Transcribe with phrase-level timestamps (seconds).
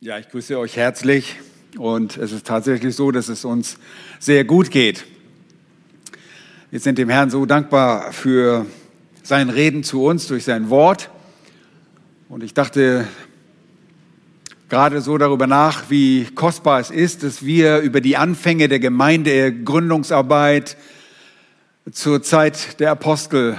[0.00, 1.36] Ja, ich grüße euch herzlich
[1.78, 3.78] und es ist tatsächlich so, dass es uns
[4.18, 5.06] sehr gut geht.
[6.70, 8.66] Wir sind dem Herrn so dankbar für
[9.22, 11.08] sein Reden zu uns durch sein Wort
[12.28, 13.08] und ich dachte
[14.68, 20.76] gerade so darüber nach, wie kostbar es ist, dass wir über die Anfänge der Gemeindegründungsarbeit
[21.90, 23.56] zur Zeit der Apostel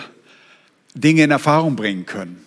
[0.93, 2.45] Dinge in Erfahrung bringen können.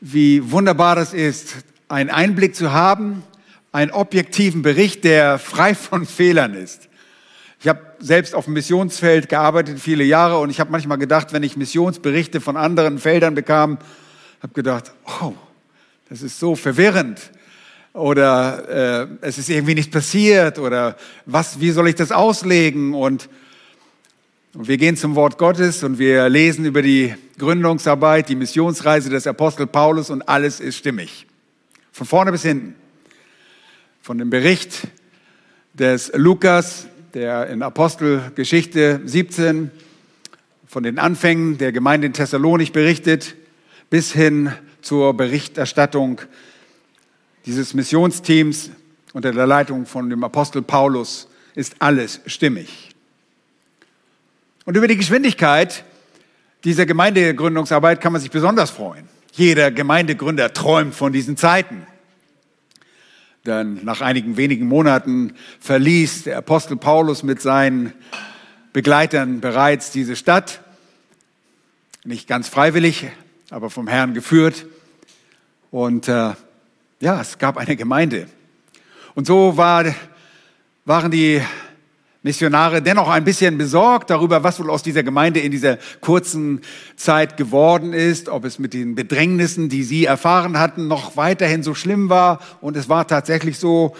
[0.00, 1.56] Wie wunderbar das ist,
[1.88, 3.22] einen Einblick zu haben,
[3.72, 6.88] einen objektiven Bericht, der frei von Fehlern ist.
[7.60, 11.42] Ich habe selbst auf dem Missionsfeld gearbeitet viele Jahre und ich habe manchmal gedacht, wenn
[11.42, 13.78] ich Missionsberichte von anderen Feldern bekam,
[14.42, 15.32] habe gedacht, oh,
[16.08, 17.20] das ist so verwirrend
[17.92, 23.28] oder äh, es ist irgendwie nicht passiert oder was, wie soll ich das auslegen und
[24.56, 29.26] und wir gehen zum Wort Gottes und wir lesen über die Gründungsarbeit, die Missionsreise des
[29.26, 31.26] Apostel Paulus und alles ist stimmig.
[31.96, 32.74] Von vorne bis hinten.
[34.02, 34.86] Von dem Bericht
[35.72, 39.70] des Lukas, der in Apostelgeschichte 17
[40.66, 43.34] von den Anfängen der Gemeinde in Thessalonik berichtet,
[43.88, 46.20] bis hin zur Berichterstattung
[47.46, 48.72] dieses Missionsteams
[49.14, 52.90] unter der Leitung von dem Apostel Paulus ist alles stimmig.
[54.66, 55.82] Und über die Geschwindigkeit
[56.62, 59.15] dieser Gemeindegründungsarbeit kann man sich besonders freuen.
[59.36, 61.86] Jeder Gemeindegründer träumt von diesen Zeiten.
[63.44, 67.92] Dann nach einigen wenigen Monaten verließ der Apostel Paulus mit seinen
[68.72, 70.62] Begleitern bereits diese Stadt.
[72.02, 73.08] Nicht ganz freiwillig,
[73.50, 74.64] aber vom Herrn geführt.
[75.70, 76.32] Und äh,
[77.00, 78.28] ja, es gab eine Gemeinde.
[79.14, 79.84] Und so war,
[80.86, 81.42] waren die
[82.26, 86.60] Missionare dennoch ein bisschen besorgt darüber, was wohl aus dieser Gemeinde in dieser kurzen
[86.96, 91.72] Zeit geworden ist, ob es mit den Bedrängnissen, die sie erfahren hatten, noch weiterhin so
[91.72, 92.40] schlimm war.
[92.60, 93.94] Und es war tatsächlich so,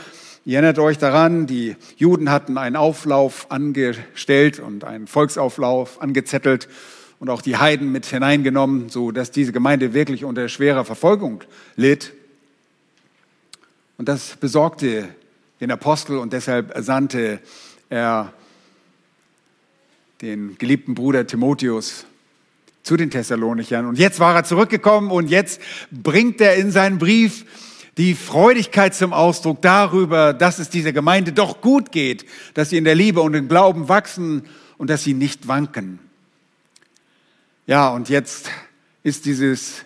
[0.45, 6.69] ihr erinnert euch daran, die Juden hatten einen Auflauf angestellt und einen Volksauflauf angezettelt
[7.21, 11.45] und auch die Heiden mit hineingenommen, so dass diese Gemeinde wirklich unter schwerer Verfolgung
[11.77, 12.13] litt.
[13.99, 15.09] Und das besorgte
[15.61, 17.39] den Apostel und deshalb sandte
[17.89, 18.33] er
[20.23, 22.07] den geliebten Bruder Timotheus
[22.83, 23.87] zu den Thessalonichern.
[23.87, 25.61] Und jetzt war er zurückgekommen und jetzt
[25.91, 27.45] bringt er in seinen Brief
[27.97, 32.85] die Freudigkeit zum Ausdruck darüber, dass es dieser Gemeinde doch gut geht, dass sie in
[32.85, 34.45] der Liebe und im Glauben wachsen
[34.79, 35.99] und dass sie nicht wanken.
[37.67, 38.51] Ja, und jetzt
[39.03, 39.85] ist dieses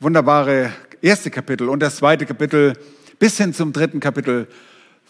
[0.00, 2.74] wunderbare erste Kapitel und das zweite Kapitel
[3.18, 4.48] bis hin zum dritten Kapitel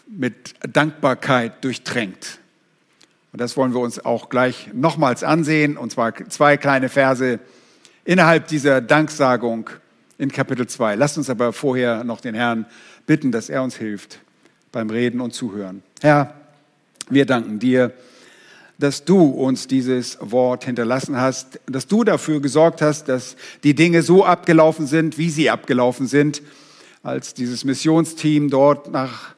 [0.07, 2.39] mit Dankbarkeit durchtränkt.
[3.31, 7.39] Und das wollen wir uns auch gleich nochmals ansehen, und zwar zwei kleine Verse
[8.05, 9.69] innerhalb dieser Danksagung
[10.17, 10.95] in Kapitel 2.
[10.95, 12.65] Lasst uns aber vorher noch den Herrn
[13.07, 14.19] bitten, dass er uns hilft
[14.71, 15.83] beim Reden und Zuhören.
[16.01, 16.33] Herr,
[17.09, 17.91] wir danken dir,
[18.77, 24.01] dass du uns dieses Wort hinterlassen hast, dass du dafür gesorgt hast, dass die Dinge
[24.01, 26.41] so abgelaufen sind, wie sie abgelaufen sind,
[27.03, 29.32] als dieses Missionsteam dort nach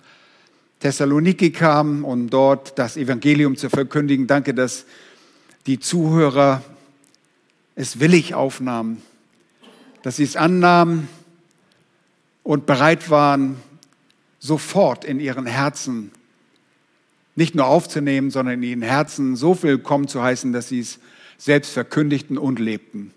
[0.86, 4.28] Thessaloniki kam, um dort das Evangelium zu verkündigen.
[4.28, 4.86] Danke, dass
[5.66, 6.62] die Zuhörer
[7.74, 9.02] es willig aufnahmen,
[10.04, 11.08] dass sie es annahmen
[12.44, 13.56] und bereit waren,
[14.38, 16.12] sofort in ihren Herzen
[17.34, 21.00] nicht nur aufzunehmen, sondern in ihren Herzen so willkommen zu heißen, dass sie es
[21.40, 23.12] selbst verkündigten und lebten.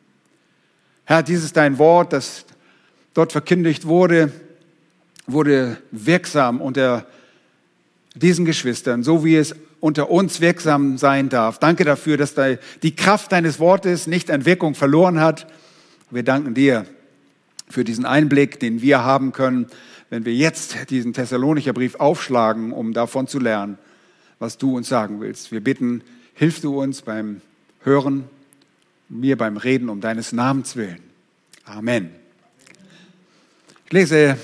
[1.04, 2.46] Herr, dieses dein Wort, das
[3.12, 4.32] dort verkündigt wurde,
[5.26, 7.06] wurde wirksam unter
[8.14, 11.58] diesen Geschwistern, so wie es unter uns wirksam sein darf.
[11.58, 12.34] Danke dafür, dass
[12.82, 15.46] die Kraft deines Wortes nicht an Wirkung verloren hat.
[16.10, 16.86] Wir danken dir
[17.68, 19.66] für diesen Einblick, den wir haben können,
[20.10, 23.78] wenn wir jetzt diesen Thessalonicher Brief aufschlagen, um davon zu lernen,
[24.38, 25.52] was du uns sagen willst.
[25.52, 26.02] Wir bitten,
[26.34, 27.42] hilf du uns beim
[27.82, 28.24] Hören,
[29.08, 31.00] mir beim Reden um deines Namens willen.
[31.64, 32.10] Amen.
[33.86, 34.38] Ich lese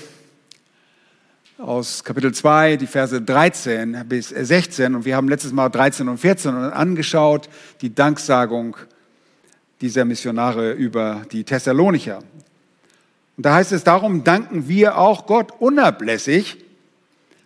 [1.57, 4.93] aus Kapitel 2, die Verse 13 bis 16.
[4.93, 7.49] Und wir haben letztes Mal 13 und 14 angeschaut,
[7.81, 8.75] die Danksagung
[9.81, 12.19] dieser Missionare über die Thessalonicher.
[13.37, 16.57] Und da heißt es, darum danken wir auch Gott unablässig,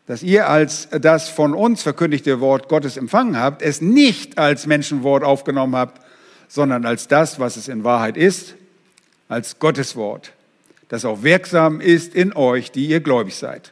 [0.07, 5.23] dass ihr als das von uns verkündigte Wort Gottes empfangen habt, es nicht als Menschenwort
[5.23, 6.01] aufgenommen habt,
[6.47, 8.55] sondern als das, was es in Wahrheit ist,
[9.27, 10.33] als Gottes Wort,
[10.87, 13.71] das auch wirksam ist in euch, die ihr gläubig seid.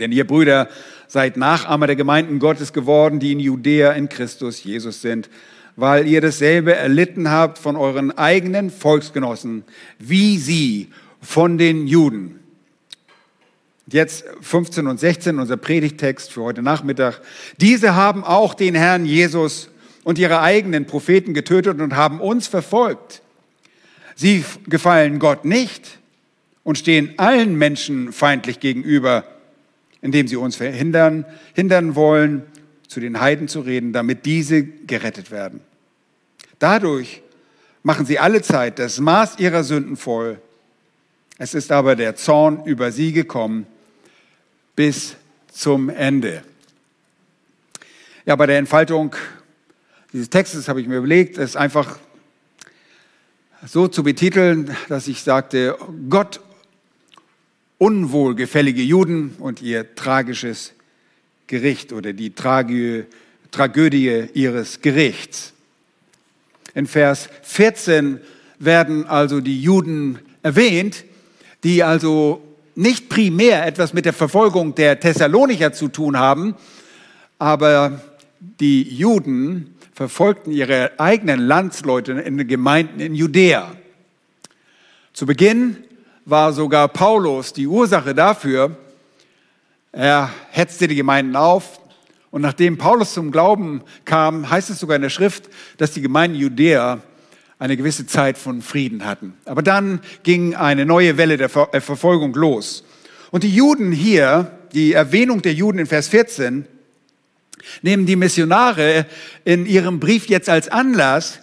[0.00, 0.68] Denn ihr Brüder
[1.06, 5.28] seid Nachahmer der Gemeinden Gottes geworden, die in Judäa in Christus Jesus sind,
[5.76, 9.64] weil ihr dasselbe erlitten habt von euren eigenen Volksgenossen,
[9.98, 10.88] wie sie
[11.20, 12.40] von den Juden.
[13.86, 17.20] Jetzt 15 und 16, unser Predigtext für heute Nachmittag.
[17.60, 19.68] Diese haben auch den Herrn Jesus
[20.04, 23.22] und ihre eigenen Propheten getötet und haben uns verfolgt.
[24.14, 25.98] Sie gefallen Gott nicht
[26.62, 29.24] und stehen allen Menschen feindlich gegenüber,
[30.02, 31.24] indem sie uns verhindern,
[31.54, 32.42] hindern wollen,
[32.88, 35.60] zu den Heiden zu reden, damit diese gerettet werden.
[36.58, 37.22] Dadurch
[37.82, 40.40] machen sie alle Zeit das Maß ihrer Sünden voll.
[41.38, 43.66] Es ist aber der Zorn über sie gekommen
[44.76, 45.16] bis
[45.50, 46.42] zum Ende.
[48.26, 49.14] Ja, bei der Entfaltung
[50.12, 51.98] dieses Textes habe ich mir überlegt, es einfach
[53.64, 56.40] so zu betiteln, dass ich sagte, Gott
[57.80, 60.74] unwohlgefällige Juden und ihr tragisches
[61.46, 65.54] Gericht oder die Tragödie, ihres Gerichts.
[66.74, 68.20] In Vers 14
[68.58, 71.04] werden also die Juden erwähnt,
[71.64, 72.42] die also
[72.74, 76.54] nicht primär etwas mit der Verfolgung der Thessalonicher zu tun haben,
[77.38, 78.02] aber
[78.60, 83.72] die Juden verfolgten ihre eigenen Landsleute in den Gemeinden in Judäa.
[85.14, 85.78] Zu Beginn
[86.24, 88.76] war sogar Paulus die Ursache dafür.
[89.92, 91.80] Er hetzte die Gemeinden auf.
[92.30, 96.36] Und nachdem Paulus zum Glauben kam, heißt es sogar in der Schrift, dass die Gemeinden
[96.36, 97.02] Judäa
[97.58, 99.34] eine gewisse Zeit von Frieden hatten.
[99.44, 102.84] Aber dann ging eine neue Welle der äh, Verfolgung los.
[103.30, 106.64] Und die Juden hier, die Erwähnung der Juden in Vers 14,
[107.82, 109.06] nehmen die Missionare
[109.44, 111.40] in ihrem Brief jetzt als Anlass,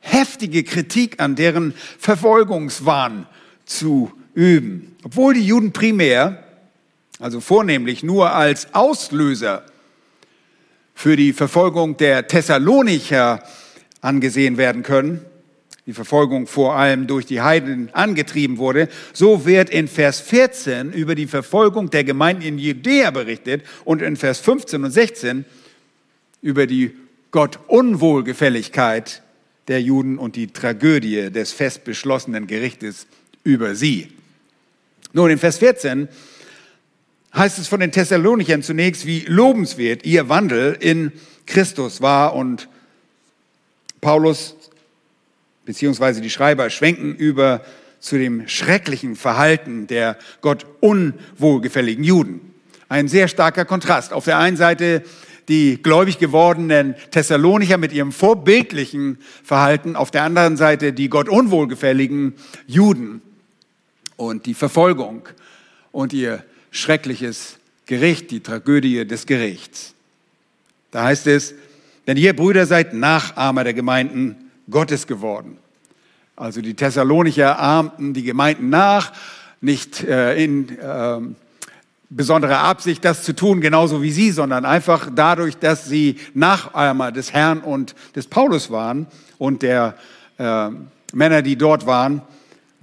[0.00, 3.26] heftige Kritik an deren Verfolgungswahn
[3.64, 4.96] zu üben.
[5.02, 6.44] Obwohl die Juden primär,
[7.18, 9.64] also vornehmlich nur als Auslöser
[10.94, 13.42] für die Verfolgung der Thessalonicher
[14.00, 15.24] angesehen werden können,
[15.86, 21.14] die Verfolgung vor allem durch die Heiden angetrieben wurde, so wird in Vers 14 über
[21.14, 25.44] die Verfolgung der Gemeinden in Judäa berichtet und in Vers 15 und 16
[26.40, 26.96] über die
[27.32, 29.22] Gott-Unwohlgefälligkeit
[29.68, 33.06] der Juden und die Tragödie des fest beschlossenen Gerichtes
[33.44, 34.08] über sie.
[35.12, 36.08] Nun, in Vers 14
[37.34, 41.12] heißt es von den Thessalonichern zunächst, wie lobenswert ihr Wandel in
[41.46, 42.68] Christus war und
[44.00, 44.56] Paulus
[45.64, 47.64] beziehungsweise die Schreiber schwenken über
[48.00, 52.40] zu dem schrecklichen Verhalten der Gott unwohlgefälligen Juden.
[52.88, 54.12] Ein sehr starker Kontrast.
[54.12, 55.02] Auf der einen Seite
[55.48, 62.34] die gläubig gewordenen Thessalonicher mit ihrem vorbildlichen Verhalten, auf der anderen Seite die Gott unwohlgefälligen
[62.66, 63.22] Juden
[64.16, 65.28] und die Verfolgung
[65.92, 69.94] und ihr schreckliches Gericht, die Tragödie des Gerichts.
[70.90, 71.54] Da heißt es,
[72.06, 75.58] denn ihr Brüder seid Nachahmer der Gemeinden Gottes geworden.
[76.36, 79.12] Also die Thessalonicher ahmten die Gemeinden nach,
[79.60, 81.20] nicht äh, in äh,
[82.10, 87.32] besonderer Absicht, das zu tun, genauso wie sie, sondern einfach dadurch, dass sie Nachahmer des
[87.32, 89.06] Herrn und des Paulus waren
[89.38, 89.96] und der
[90.38, 90.70] äh,
[91.12, 92.22] Männer, die dort waren,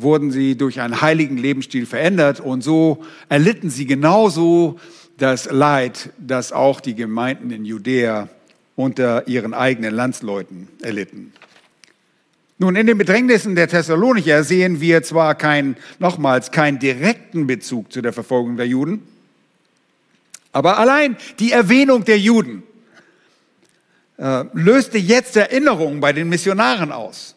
[0.01, 4.79] wurden sie durch einen heiligen Lebensstil verändert und so erlitten sie genauso
[5.17, 8.29] das Leid, das auch die Gemeinden in Judäa
[8.75, 11.33] unter ihren eigenen Landsleuten erlitten.
[12.57, 18.01] Nun, in den Bedrängnissen der Thessalonicher sehen wir zwar kein, nochmals keinen direkten Bezug zu
[18.01, 19.01] der Verfolgung der Juden,
[20.51, 22.63] aber allein die Erwähnung der Juden
[24.17, 27.35] äh, löste jetzt Erinnerungen bei den Missionaren aus.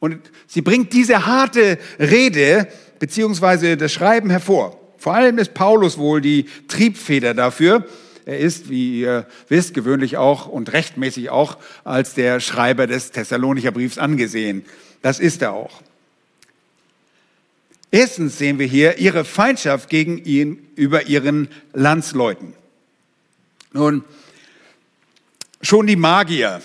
[0.00, 4.78] Und sie bringt diese harte Rede beziehungsweise das Schreiben hervor.
[4.98, 7.86] Vor allem ist Paulus wohl die Triebfeder dafür.
[8.26, 13.72] Er ist, wie ihr wisst, gewöhnlich auch und rechtmäßig auch als der Schreiber des Thessalonicher
[13.72, 14.64] Briefs angesehen.
[15.02, 15.80] Das ist er auch.
[17.90, 22.52] Erstens sehen wir hier ihre Feindschaft gegen ihn über ihren Landsleuten.
[23.72, 24.04] Nun,
[25.62, 26.60] schon die Magier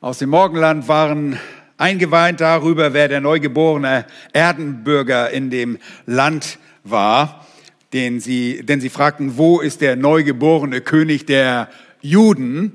[0.00, 1.40] aus dem Morgenland waren
[1.80, 7.46] eingeweint darüber, wer der neugeborene Erdenbürger in dem Land war,
[7.92, 11.68] den sie, denn sie fragten, wo ist der neugeborene König der
[12.02, 12.72] Juden?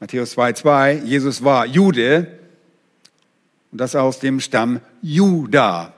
[0.00, 2.26] Matthäus 2,2, Jesus war Jude
[3.70, 5.92] und das aus dem Stamm Juda.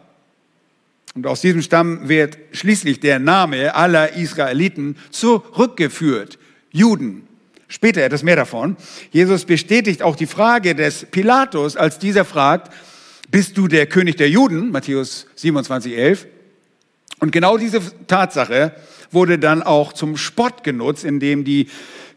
[1.15, 6.39] Und aus diesem Stamm wird schließlich der Name aller Israeliten zurückgeführt.
[6.73, 7.29] Juden.
[7.75, 8.77] Später etwas mehr davon.
[9.11, 12.73] Jesus bestätigt auch die Frage des Pilatus, als dieser fragt,
[13.33, 14.71] bist du der König der Juden?
[14.71, 16.29] Matthäus 27, 11.
[17.19, 18.77] Und genau diese Tatsache
[19.11, 21.69] wurde dann auch zum Spott genutzt, indem die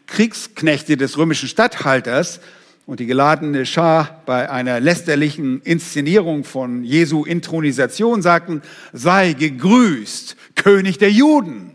[0.06, 2.38] Kriegsknechte des römischen Statthalters
[2.86, 8.62] und die geladene Schar bei einer lästerlichen Inszenierung von Jesu Intronisation sagten,
[8.92, 11.72] sei gegrüßt, König der Juden.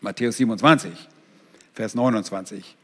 [0.00, 0.90] Matthäus 27,
[1.76, 2.74] Vers 29.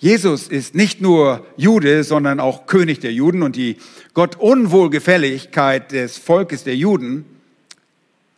[0.00, 3.76] Jesus ist nicht nur Jude, sondern auch König der Juden und die
[4.12, 7.24] Gott-Unwohlgefälligkeit des Volkes der Juden,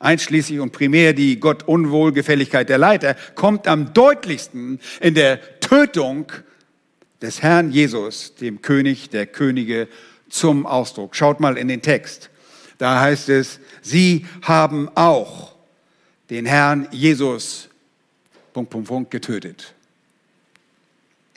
[0.01, 6.31] einschließlich und primär die Gott-Unwohlgefälligkeit der Leiter, kommt am deutlichsten in der Tötung
[7.23, 9.89] des Herrn Jesus, dem König der Könige,
[10.29, 11.17] zum Ausdruck.
[11.17, 12.29] Schaut mal in den Text.
[12.77, 15.55] Da heißt es, sie haben auch
[16.29, 17.66] den Herrn Jesus
[18.57, 19.75] Punkt, Punkt, Punkt, getötet.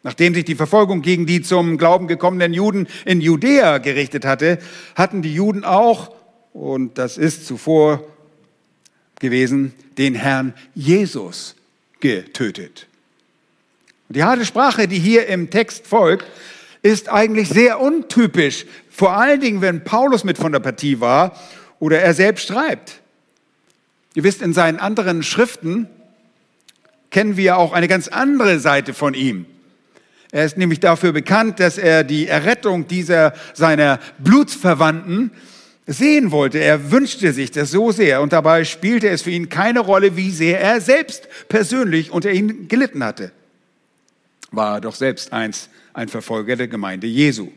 [0.03, 4.57] Nachdem sich die Verfolgung gegen die zum Glauben gekommenen Juden in Judäa gerichtet hatte,
[4.95, 6.15] hatten die Juden auch,
[6.53, 8.05] und das ist zuvor
[9.19, 11.55] gewesen, den Herrn Jesus
[11.99, 12.87] getötet.
[14.07, 16.25] Und die harte Sprache, die hier im Text folgt,
[16.83, 21.37] ist eigentlich sehr untypisch, vor allen Dingen, wenn Paulus mit von der Partie war
[21.79, 23.01] oder er selbst schreibt.
[24.13, 25.89] Ihr wisst, in seinen anderen Schriften
[27.09, 29.45] kennen wir auch eine ganz andere Seite von ihm.
[30.31, 35.31] Er ist nämlich dafür bekannt, dass er die Errettung dieser seiner Blutsverwandten
[35.87, 36.59] sehen wollte.
[36.59, 40.29] Er wünschte sich das so sehr und dabei spielte es für ihn keine Rolle, wie
[40.29, 43.31] sehr er selbst persönlich unter ihnen gelitten hatte
[44.51, 47.49] war doch selbst einst ein Verfolger der Gemeinde Jesu.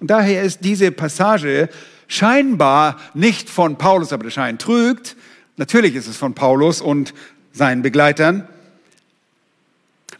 [0.00, 1.68] Und daher ist diese Passage
[2.06, 5.16] scheinbar nicht von Paulus, aber der Schein trügt.
[5.56, 7.14] Natürlich ist es von Paulus und
[7.58, 8.48] seinen Begleitern.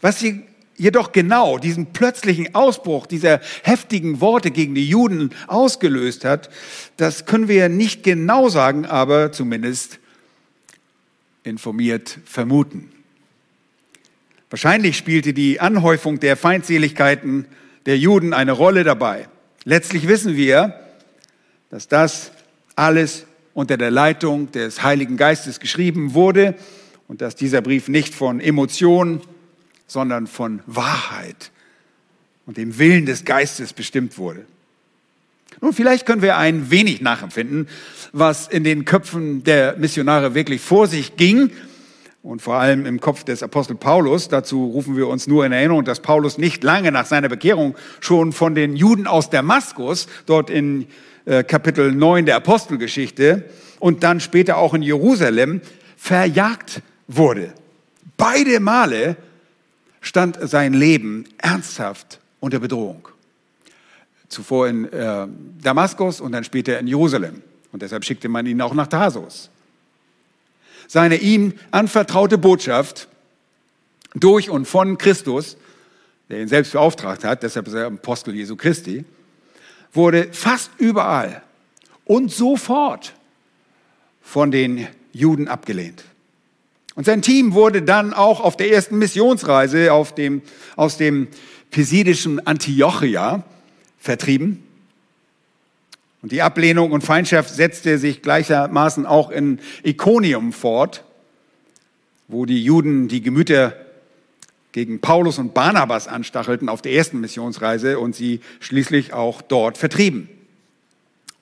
[0.01, 0.43] Was sie
[0.77, 6.49] jedoch genau diesen plötzlichen Ausbruch dieser heftigen Worte gegen die Juden ausgelöst hat,
[6.97, 9.99] das können wir nicht genau sagen, aber zumindest
[11.43, 12.91] informiert vermuten.
[14.49, 17.45] Wahrscheinlich spielte die Anhäufung der Feindseligkeiten
[17.85, 19.27] der Juden eine Rolle dabei.
[19.65, 20.79] Letztlich wissen wir,
[21.69, 22.31] dass das
[22.75, 26.55] alles unter der Leitung des Heiligen Geistes geschrieben wurde
[27.09, 29.19] und dass dieser Brief nicht von Emotionen,
[29.87, 31.51] sondern von Wahrheit
[32.45, 34.45] und dem Willen des Geistes bestimmt wurde.
[35.59, 37.67] Nun, vielleicht können wir ein wenig nachempfinden,
[38.13, 41.51] was in den Köpfen der Missionare wirklich vor sich ging
[42.21, 44.29] und vor allem im Kopf des Apostel Paulus.
[44.29, 48.31] Dazu rufen wir uns nur in Erinnerung, dass Paulus nicht lange nach seiner Bekehrung schon
[48.31, 50.85] von den Juden aus Damaskus, dort in
[51.25, 53.45] äh, Kapitel 9 der Apostelgeschichte
[53.79, 55.61] und dann später auch in Jerusalem,
[55.97, 57.53] verjagt wurde.
[58.15, 59.17] Beide Male
[59.99, 63.09] stand sein Leben ernsthaft unter Bedrohung.
[64.29, 65.27] Zuvor in äh,
[65.61, 67.41] Damaskus und dann später in Jerusalem.
[67.73, 69.49] Und deshalb schickte man ihn auch nach Tarsus
[70.89, 73.07] seine ihm anvertraute Botschaft
[74.15, 75.55] durch und von Christus,
[76.29, 79.05] der ihn selbst beauftragt hat, deshalb ist er Apostel Jesu Christi,
[79.93, 81.43] wurde fast überall
[82.05, 83.13] und sofort
[84.21, 86.03] von den Juden abgelehnt.
[86.99, 90.41] Und sein Team wurde dann auch auf der ersten Missionsreise auf dem,
[90.75, 91.29] aus dem
[91.71, 93.45] pisidischen Antiochia
[93.97, 94.61] vertrieben.
[96.21, 101.05] Und die Ablehnung und Feindschaft setzte sich gleichermaßen auch in Iconium fort,
[102.27, 103.77] wo die Juden die Gemüter
[104.73, 110.27] gegen Paulus und Barnabas anstachelten auf der ersten Missionsreise und sie schließlich auch dort vertrieben.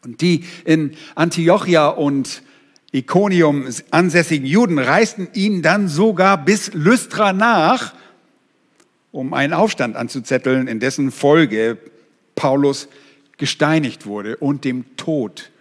[0.03, 2.43] Und die in Antiochia und
[2.91, 7.93] Iconium ansässigen Juden reisten ihnen dann sogar bis Lystra nach,
[9.11, 11.77] um einen Aufstand anzuzetteln, in dessen Folge
[12.35, 12.87] Paulus
[13.37, 15.51] gesteinigt wurde und dem Tod,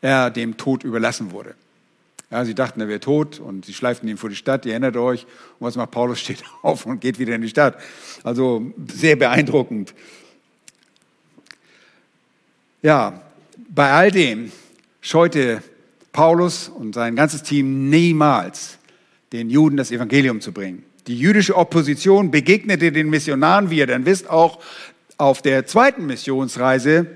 [0.00, 1.54] er dem Tod überlassen wurde.
[2.30, 4.66] Ja, sie dachten, er wäre tot und sie schleiften ihn vor die Stadt.
[4.66, 5.24] Ihr erinnert euch.
[5.58, 6.20] Und was macht Paulus?
[6.20, 7.78] Steht auf und geht wieder in die Stadt.
[8.22, 9.94] Also sehr beeindruckend.
[12.82, 13.22] Ja,
[13.70, 14.52] bei all dem
[15.00, 15.62] scheute
[16.18, 18.78] Paulus und sein ganzes Team niemals,
[19.32, 20.82] den Juden das Evangelium zu bringen.
[21.06, 24.58] Die jüdische Opposition begegnete den Missionaren, wie ihr dann wisst, auch
[25.16, 27.06] auf der zweiten Missionsreise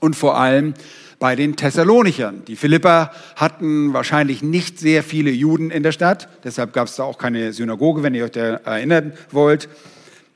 [0.00, 0.74] und vor allem
[1.20, 2.44] bei den Thessalonichern.
[2.46, 7.04] Die Philipper hatten wahrscheinlich nicht sehr viele Juden in der Stadt, deshalb gab es da
[7.04, 9.68] auch keine Synagoge, wenn ihr euch da erinnern wollt.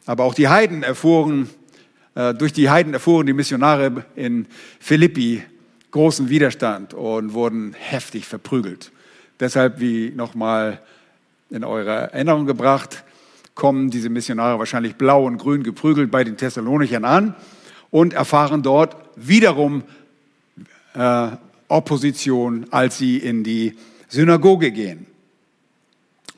[0.06, 1.50] Aber auch die Heiden erfuhren,
[2.14, 4.46] äh, durch die Heiden erfuhren die Missionare in
[4.78, 5.42] Philippi
[5.90, 8.92] großen Widerstand und wurden heftig verprügelt.
[9.40, 10.80] Deshalb, wie nochmal
[11.50, 13.04] in eure Erinnerung gebracht,
[13.54, 17.34] kommen diese Missionare wahrscheinlich blau und grün geprügelt bei den Thessalonichern an
[17.90, 19.82] und erfahren dort wiederum
[20.94, 21.28] äh,
[21.68, 23.76] Opposition, als sie in die
[24.08, 25.06] Synagoge gehen.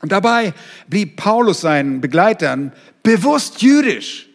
[0.01, 0.53] Und dabei
[0.87, 4.27] blieb Paulus seinen Begleitern bewusst jüdisch.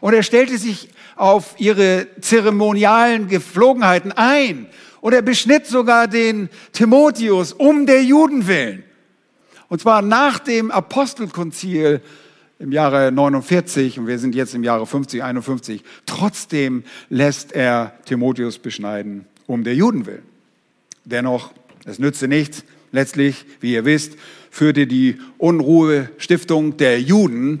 [0.00, 0.88] Und er stellte sich
[1.20, 4.66] auf ihre zeremonialen Geflogenheiten ein.
[5.00, 8.84] Und er beschnitt sogar den Timotheus um der Juden willen.
[9.68, 12.00] Und zwar nach dem Apostelkonzil
[12.58, 15.82] im Jahre 49 und wir sind jetzt im Jahre 50, 51.
[16.06, 20.22] Trotzdem lässt er Timotheus beschneiden um der Juden willen.
[21.04, 21.52] Dennoch,
[21.84, 22.64] es nützte nichts.
[22.92, 24.16] Letztlich, wie ihr wisst,
[24.50, 27.60] führte die Unruhestiftung der Juden,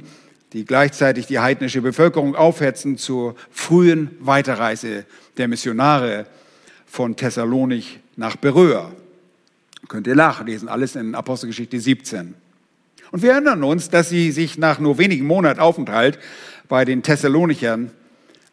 [0.52, 5.04] die gleichzeitig die heidnische Bevölkerung aufhetzen, zur frühen Weiterreise
[5.36, 6.26] der Missionare
[6.86, 8.90] von Thessalonich nach Beröa.
[9.88, 12.34] Könnt ihr nachlesen, alles in Apostelgeschichte 17.
[13.12, 16.18] Und wir erinnern uns, dass sie sich nach nur wenigen Monaten Aufenthalt
[16.68, 17.90] bei den Thessalonichern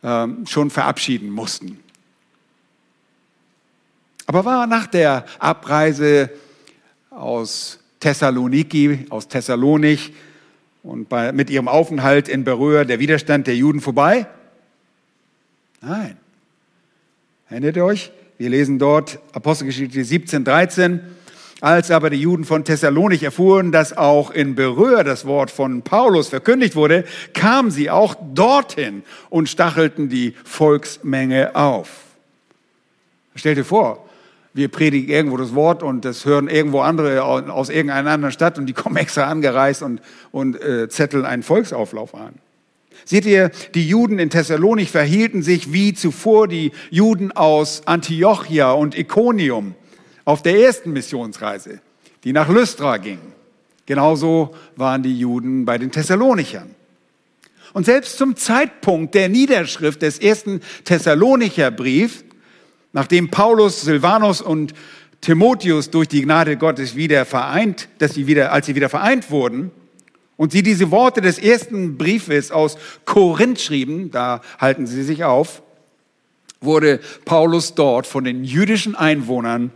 [0.01, 1.80] äh, schon verabschieden mussten.
[4.25, 6.30] Aber war nach der Abreise
[7.10, 10.13] aus Thessaloniki, aus Thessalonich
[10.88, 14.25] und bei, mit ihrem Aufenthalt in Beröa der Widerstand der Juden vorbei?
[15.82, 16.17] Nein.
[17.50, 18.12] Erinnert ihr euch?
[18.38, 21.01] Wir lesen dort Apostelgeschichte 17, 13.
[21.60, 26.29] Als aber die Juden von Thessalonich erfuhren, dass auch in Beröa das Wort von Paulus
[26.29, 27.03] verkündigt wurde,
[27.34, 31.89] kamen sie auch dorthin und stachelten die Volksmenge auf.
[33.36, 34.07] Stell dir vor,
[34.58, 38.66] wir predigen irgendwo das Wort und das hören irgendwo andere aus irgendeiner anderen Stadt und
[38.66, 42.34] die kommen extra angereist und, und äh, zetteln einen Volksauflauf an.
[43.06, 48.98] Seht ihr, die Juden in Thessalonich verhielten sich wie zuvor die Juden aus Antiochia und
[48.98, 49.76] Iconium
[50.26, 51.80] auf der ersten Missionsreise,
[52.24, 53.20] die nach Lystra ging.
[53.86, 56.76] Genauso waren die Juden bei den Thessalonichern.
[57.74, 62.26] Und selbst zum Zeitpunkt der Niederschrift des ersten Thessalonicher Briefs
[62.94, 64.74] Nachdem Paulus, Silvanus und
[65.22, 69.72] Timotheus durch die Gnade Gottes wieder vereint, dass sie wieder, als sie wieder vereint wurden,
[70.38, 75.63] und sie diese Worte des ersten Briefes aus Korinth schrieben, da halten sie sich auf,
[76.62, 79.72] wurde Paulus dort von den jüdischen Einwohnern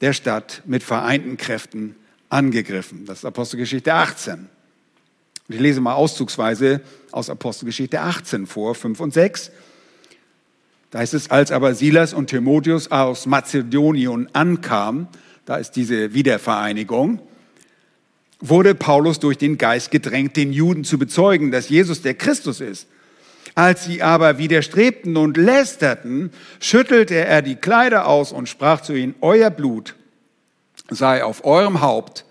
[0.00, 1.94] der Stadt mit vereinten Kräften
[2.28, 3.04] angegriffen.
[3.06, 4.48] Das ist Apostelgeschichte 18.
[5.48, 6.80] Und ich lese mal auszugsweise
[7.12, 9.50] aus Apostelgeschichte 18 vor, 5 und 6.
[10.96, 15.08] Da heißt es, als aber Silas und Timotheus aus Mazedonien ankamen,
[15.44, 17.20] da ist diese Wiedervereinigung,
[18.40, 22.88] wurde Paulus durch den Geist gedrängt, den Juden zu bezeugen, dass Jesus der Christus ist.
[23.54, 26.30] Als sie aber widerstrebten und lästerten,
[26.60, 29.96] schüttelte er die Kleider aus und sprach zu ihnen, euer Blut
[30.88, 32.24] sei auf eurem Haupt,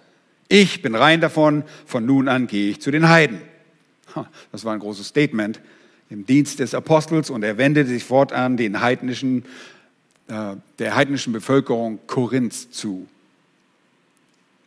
[0.47, 3.41] ich bin rein davon, von nun an gehe ich zu den Heiden.
[4.51, 5.61] Das war ein großes Statement
[6.09, 9.45] im Dienst des Apostels und er wendete sich fortan den heidnischen,
[10.27, 13.07] äh, der heidnischen Bevölkerung Korinths zu.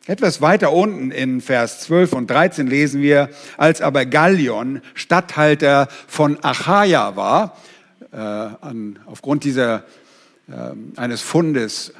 [0.06, 6.42] Etwas weiter unten in Vers 12 und 13 lesen wir, als aber Gallion Statthalter von
[6.42, 7.58] Achaia war,
[8.10, 9.84] äh, an, aufgrund dieser,
[10.48, 11.92] äh, eines Fundes,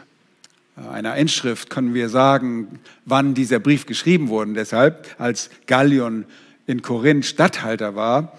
[0.79, 4.55] äh, einer Inschrift können wir sagen, wann dieser Brief geschrieben wurde.
[4.55, 6.25] Deshalb, als Gallion
[6.67, 8.33] in Korinth Statthalter war,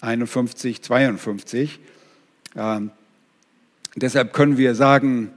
[0.00, 1.78] 51, 52.
[2.56, 2.90] Ähm,
[3.96, 5.30] deshalb können wir sagen,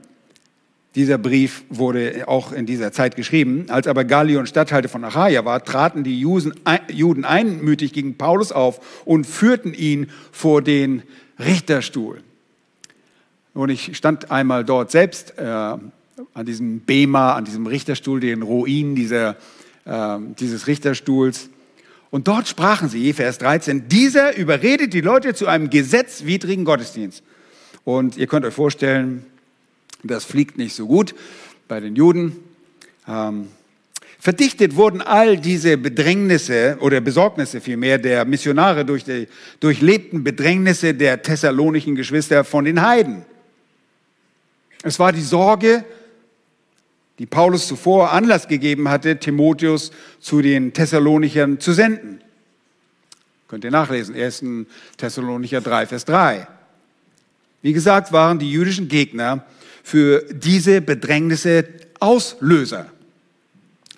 [0.96, 3.66] dieser Brief wurde auch in dieser Zeit geschrieben.
[3.68, 9.24] Als aber Gallion Statthalter von Achaia war, traten die Juden einmütig gegen Paulus auf und
[9.24, 11.04] führten ihn vor den
[11.38, 12.22] Richterstuhl.
[13.54, 18.94] Und ich stand einmal dort selbst äh, an diesem Bema, an diesem Richterstuhl, den Ruinen
[18.94, 19.36] dieser,
[19.84, 21.50] äh, dieses Richterstuhls.
[22.10, 27.22] Und dort sprachen sie, Vers 13, dieser überredet die Leute zu einem gesetzwidrigen Gottesdienst.
[27.84, 29.24] Und ihr könnt euch vorstellen,
[30.02, 31.14] das fliegt nicht so gut
[31.68, 32.36] bei den Juden.
[33.06, 33.48] Ähm,
[34.18, 39.28] verdichtet wurden all diese Bedrängnisse oder Besorgnisse vielmehr der Missionare durch die
[39.60, 43.24] durchlebten Bedrängnisse der thessalonischen Geschwister von den Heiden.
[44.82, 45.84] Es war die Sorge
[47.20, 52.22] die Paulus zuvor Anlass gegeben hatte, Timotheus zu den Thessalonichern zu senden.
[53.46, 54.42] Könnt ihr nachlesen, 1.
[54.96, 56.48] Thessalonicher 3, Vers 3.
[57.60, 59.44] Wie gesagt, waren die jüdischen Gegner
[59.82, 62.86] für diese Bedrängnisse Auslöser.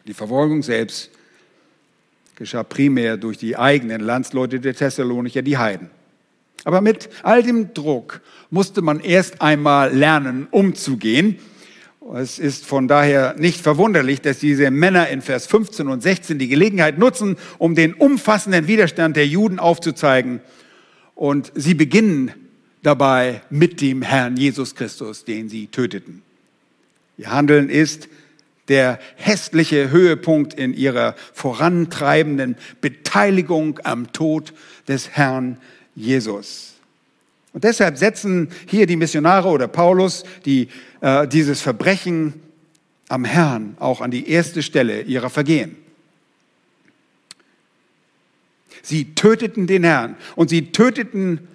[0.05, 1.09] Die Verfolgung selbst
[2.35, 5.91] geschah primär durch die eigenen Landsleute der Thessalonicher, die Heiden.
[6.65, 11.39] Aber mit all dem Druck musste man erst einmal lernen, umzugehen
[12.15, 16.49] es ist von daher nicht verwunderlich, dass diese Männer in Vers 15 und 16 die
[16.49, 20.41] Gelegenheit nutzen, um den umfassenden Widerstand der Juden aufzuzeigen.
[21.15, 22.33] Und sie beginnen
[22.83, 26.23] dabei mit dem Herrn Jesus Christus, den sie töteten.
[27.17, 28.09] Ihr Handeln ist
[28.69, 34.53] der hässliche Höhepunkt in ihrer vorantreibenden Beteiligung am Tod
[34.89, 35.59] des Herrn
[35.95, 36.72] Jesus.
[37.53, 40.69] Und deshalb setzen hier die Missionare oder Paulus die,
[41.01, 42.35] äh, dieses Verbrechen
[43.09, 45.77] am Herrn auch an die erste Stelle ihrer Vergehen.
[48.83, 51.47] Sie töteten den Herrn und sie töteten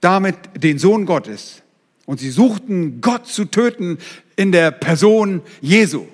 [0.00, 1.62] damit den Sohn Gottes.
[2.06, 3.98] Und sie suchten Gott zu töten
[4.36, 6.06] in der Person Jesu.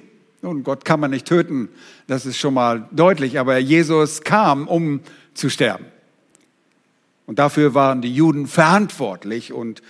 [0.43, 1.69] Nun, Gott kann man nicht töten,
[2.07, 5.01] das ist schon mal deutlich, aber Jesus kam, um
[5.35, 5.87] zu sterben.
[7.27, 9.83] Und dafür waren die Juden verantwortlich und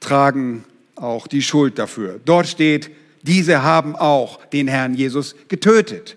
[0.00, 0.64] tragen
[0.96, 2.20] auch die Schuld dafür.
[2.24, 2.90] Dort steht,
[3.22, 6.16] diese haben auch den Herrn Jesus getötet.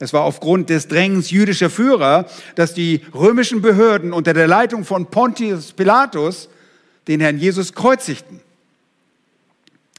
[0.00, 5.06] Es war aufgrund des Drängens jüdischer Führer, dass die römischen Behörden unter der Leitung von
[5.06, 6.48] Pontius Pilatus
[7.06, 8.40] den Herrn Jesus kreuzigten.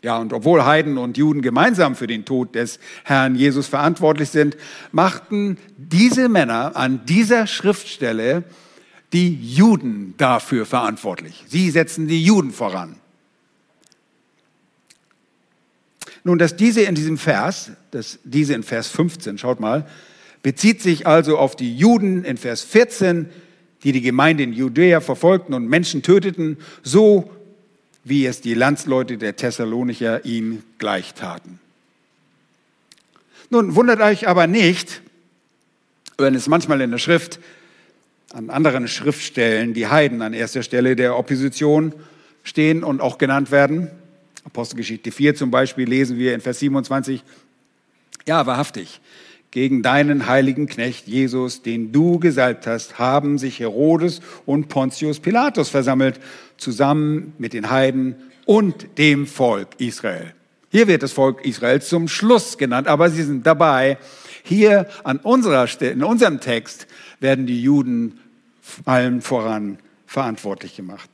[0.03, 4.57] Ja, und obwohl Heiden und Juden gemeinsam für den Tod des Herrn Jesus verantwortlich sind,
[4.91, 8.43] machten diese Männer an dieser Schriftstelle
[9.13, 11.43] die Juden dafür verantwortlich.
[11.47, 12.95] Sie setzen die Juden voran.
[16.23, 19.87] Nun, dass diese in diesem Vers, dass diese in Vers 15, schaut mal,
[20.43, 23.29] bezieht sich also auf die Juden in Vers 14,
[23.83, 27.31] die die Gemeinde in Judäa verfolgten und Menschen töteten, so
[28.03, 31.59] wie es die Landsleute der Thessalonicher ihnen gleich taten.
[33.49, 35.01] Nun, wundert euch aber nicht,
[36.17, 37.39] wenn es manchmal in der Schrift
[38.33, 41.93] an anderen Schriftstellen die Heiden an erster Stelle der Opposition
[42.43, 43.89] stehen und auch genannt werden.
[44.43, 47.23] Apostelgeschichte 4 zum Beispiel lesen wir in Vers 27,
[48.27, 49.01] ja, wahrhaftig,
[49.51, 55.69] gegen deinen heiligen Knecht Jesus, den du gesalbt hast, haben sich Herodes und Pontius Pilatus
[55.69, 56.19] versammelt,
[56.57, 58.15] zusammen mit den Heiden
[58.45, 60.33] und dem Volk Israel.
[60.69, 63.97] Hier wird das Volk Israel zum Schluss genannt, aber sie sind dabei.
[64.43, 66.87] Hier an unserer in unserem Text
[67.19, 68.20] werden die Juden
[68.85, 71.09] allen voran verantwortlich gemacht.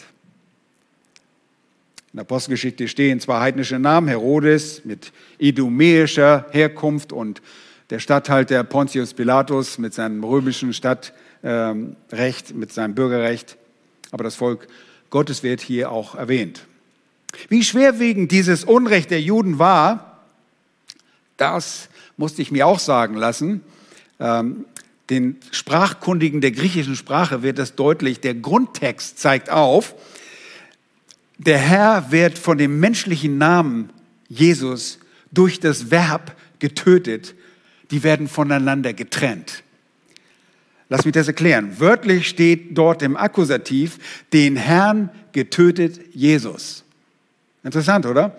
[2.13, 7.41] In der Apostelgeschichte stehen zwei heidnische Namen, Herodes mit idumäischer Herkunft und
[7.89, 13.57] der Statthalter Pontius Pilatus mit seinem römischen Stadtrecht, mit seinem Bürgerrecht.
[14.11, 14.67] Aber das Volk
[15.09, 16.65] Gottes wird hier auch erwähnt.
[17.49, 20.23] Wie schwerwiegend dieses Unrecht der Juden war,
[21.37, 23.61] das musste ich mir auch sagen lassen.
[25.09, 28.19] Den Sprachkundigen der griechischen Sprache wird das deutlich.
[28.19, 29.95] Der Grundtext zeigt auf,
[31.37, 33.91] der Herr wird von dem menschlichen Namen
[34.27, 34.99] Jesus
[35.31, 37.35] durch das Verb getötet.
[37.91, 39.63] Die werden voneinander getrennt.
[40.89, 41.79] Lass mich das erklären.
[41.79, 43.99] Wörtlich steht dort im Akkusativ,
[44.33, 46.83] den Herrn getötet Jesus.
[47.63, 48.37] Interessant, oder?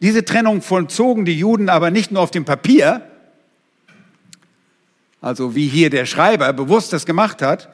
[0.00, 3.09] Diese Trennung vollzogen die Juden aber nicht nur auf dem Papier,
[5.20, 7.68] also wie hier der Schreiber bewusst das gemacht hat,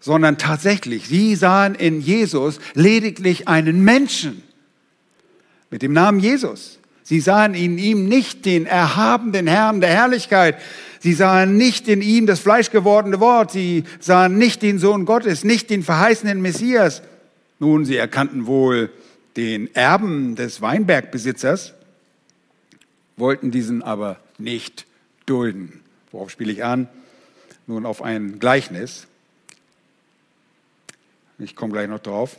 [0.00, 4.42] sondern tatsächlich, sie sahen in Jesus lediglich einen Menschen
[5.70, 6.78] mit dem Namen Jesus.
[7.02, 10.58] Sie sahen in ihm nicht den erhabenen Herrn der Herrlichkeit.
[11.00, 13.50] Sie sahen nicht in ihm das fleischgewordene Wort.
[13.50, 17.02] Sie sahen nicht den Sohn Gottes, nicht den verheißenen Messias.
[17.58, 18.90] Nun, sie erkannten wohl
[19.36, 21.74] den Erben des Weinbergbesitzers,
[23.16, 24.86] wollten diesen aber nicht
[25.26, 25.79] dulden.
[26.12, 26.88] Worauf spiele ich an?
[27.66, 29.06] Nun auf ein Gleichnis.
[31.38, 32.38] Ich komme gleich noch drauf.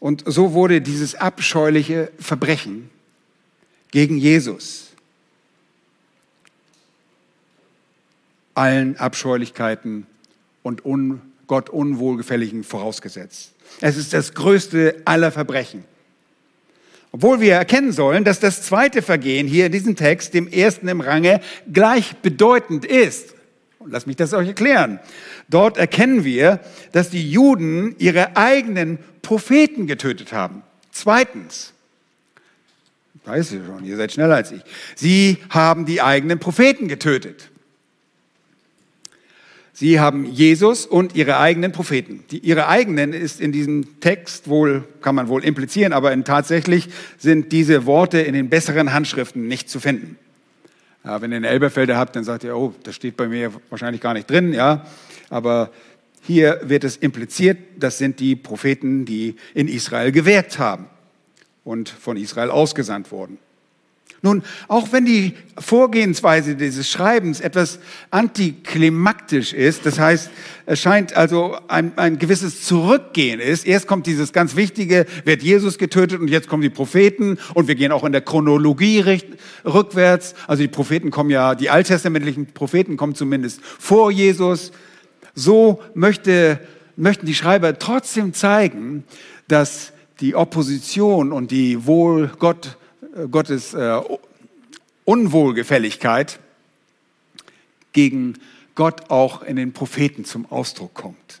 [0.00, 2.90] Und so wurde dieses abscheuliche Verbrechen
[3.90, 4.84] gegen Jesus
[8.54, 10.06] allen Abscheulichkeiten
[10.62, 13.52] und un, Gott unwohlgefälligen vorausgesetzt.
[13.80, 15.84] Es ist das größte aller Verbrechen.
[17.14, 21.00] Obwohl wir erkennen sollen, dass das zweite Vergehen hier in diesem Text dem ersten im
[21.00, 21.40] Range
[21.72, 23.34] gleichbedeutend ist.
[23.78, 24.98] Und lass mich das euch erklären.
[25.48, 26.58] Dort erkennen wir,
[26.90, 30.64] dass die Juden ihre eigenen Propheten getötet haben.
[30.90, 31.72] Zweitens,
[33.24, 34.62] weiß ich schon, ihr seid schneller als ich.
[34.96, 37.48] Sie haben die eigenen Propheten getötet.
[39.76, 42.22] Sie haben Jesus und ihre eigenen Propheten.
[42.30, 47.50] Die, ihre eigenen ist in diesem Text wohl, kann man wohl implizieren, aber tatsächlich sind
[47.50, 50.16] diese Worte in den besseren Handschriften nicht zu finden.
[51.04, 54.00] Ja, wenn ihr eine Elberfelder habt, dann sagt ihr, oh, das steht bei mir wahrscheinlich
[54.00, 54.86] gar nicht drin, ja.
[55.28, 55.72] Aber
[56.22, 60.86] hier wird es impliziert, das sind die Propheten, die in Israel gewirkt haben
[61.64, 63.38] und von Israel ausgesandt wurden.
[64.24, 67.78] Nun, auch wenn die Vorgehensweise dieses Schreibens etwas
[68.10, 70.30] antiklimaktisch ist, das heißt,
[70.64, 73.66] es scheint also ein, ein gewisses Zurückgehen ist.
[73.66, 77.74] Erst kommt dieses ganz Wichtige, wird Jesus getötet und jetzt kommen die Propheten und wir
[77.74, 79.04] gehen auch in der Chronologie
[79.62, 80.34] rückwärts.
[80.46, 84.72] Also die Propheten kommen ja, die alttestamentlichen Propheten kommen zumindest vor Jesus.
[85.34, 86.60] So möchte,
[86.96, 89.04] möchten die Schreiber trotzdem zeigen,
[89.48, 92.78] dass die Opposition und die wohl Gott,
[93.30, 94.00] Gottes äh,
[95.04, 96.38] Unwohlgefälligkeit
[97.92, 98.34] gegen
[98.74, 101.40] Gott auch in den Propheten zum Ausdruck kommt.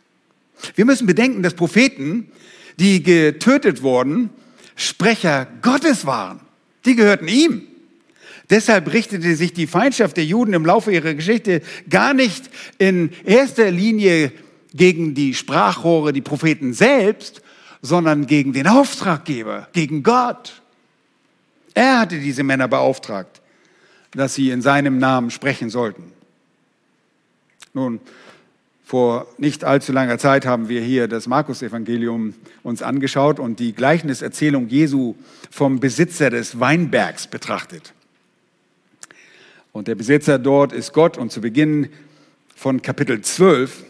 [0.76, 2.30] Wir müssen bedenken, dass Propheten,
[2.78, 4.30] die getötet wurden,
[4.76, 6.40] Sprecher Gottes waren.
[6.84, 7.62] Die gehörten ihm.
[8.50, 13.70] Deshalb richtete sich die Feindschaft der Juden im Laufe ihrer Geschichte gar nicht in erster
[13.70, 14.32] Linie
[14.74, 17.42] gegen die Sprachrohre, die Propheten selbst,
[17.80, 20.62] sondern gegen den Auftraggeber, gegen Gott.
[21.74, 23.42] Er hatte diese Männer beauftragt,
[24.12, 26.12] dass sie in seinem Namen sprechen sollten.
[27.72, 28.00] Nun,
[28.84, 34.68] vor nicht allzu langer Zeit haben wir hier das Markus-Evangelium uns angeschaut und die Gleichniserzählung
[34.68, 35.16] Jesu
[35.50, 37.92] vom Besitzer des Weinbergs betrachtet.
[39.72, 41.88] Und der Besitzer dort ist Gott und zu Beginn
[42.54, 43.84] von Kapitel 12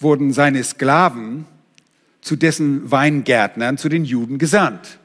[0.00, 1.44] wurden seine Sklaven
[2.20, 4.98] zu dessen Weingärtnern, zu den Juden gesandt.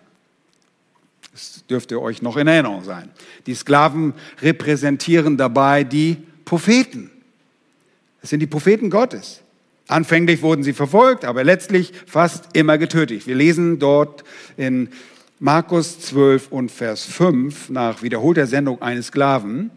[1.37, 3.09] Das dürfte euch noch in Erinnerung sein.
[3.45, 7.11] Die Sklaven repräsentieren dabei die Propheten.
[8.21, 9.41] Das sind die Propheten Gottes.
[9.87, 13.27] Anfänglich wurden sie verfolgt, aber letztlich fast immer getötet.
[13.27, 14.23] Wir lesen dort
[14.57, 14.89] in
[15.37, 19.69] Markus 12 und Vers 5 nach wiederholter Sendung eines Sklaven.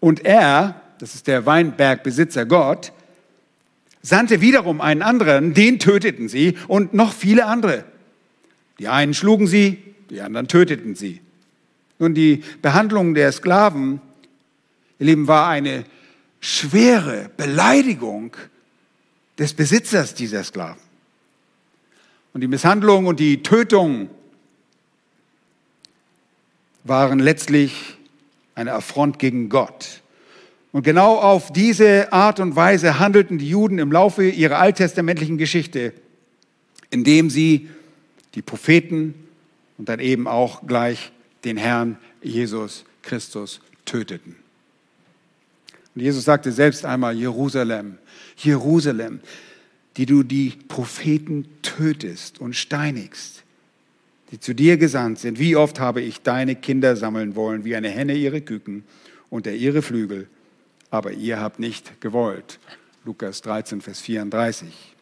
[0.00, 2.92] Und er, das ist der Weinbergbesitzer Gott,
[4.00, 7.84] sandte wiederum einen anderen, den töteten sie und noch viele andere.
[8.78, 11.20] Die einen schlugen sie, die anderen töteten sie.
[11.98, 14.00] Nun, die Behandlung der Sklaven,
[14.98, 15.84] ihr Lieben, war eine
[16.40, 18.36] schwere Beleidigung
[19.38, 20.80] des Besitzers dieser Sklaven.
[22.32, 24.10] Und die Misshandlung und die Tötung
[26.84, 27.96] waren letztlich
[28.54, 30.02] eine Affront gegen Gott.
[30.72, 35.94] Und genau auf diese Art und Weise handelten die Juden im Laufe ihrer alttestamentlichen Geschichte,
[36.90, 37.70] indem sie
[38.34, 39.14] die Propheten
[39.78, 41.12] und dann eben auch gleich
[41.44, 44.36] den Herrn Jesus Christus töteten.
[45.94, 47.98] Und Jesus sagte selbst einmal, Jerusalem,
[48.36, 49.20] Jerusalem,
[49.96, 53.44] die du die Propheten tötest und steinigst,
[54.30, 55.38] die zu dir gesandt sind.
[55.38, 58.84] Wie oft habe ich deine Kinder sammeln wollen, wie eine Henne ihre Küken
[59.30, 60.28] und er ihre Flügel,
[60.90, 62.58] aber ihr habt nicht gewollt.
[63.04, 64.95] Lukas 13, Vers 34.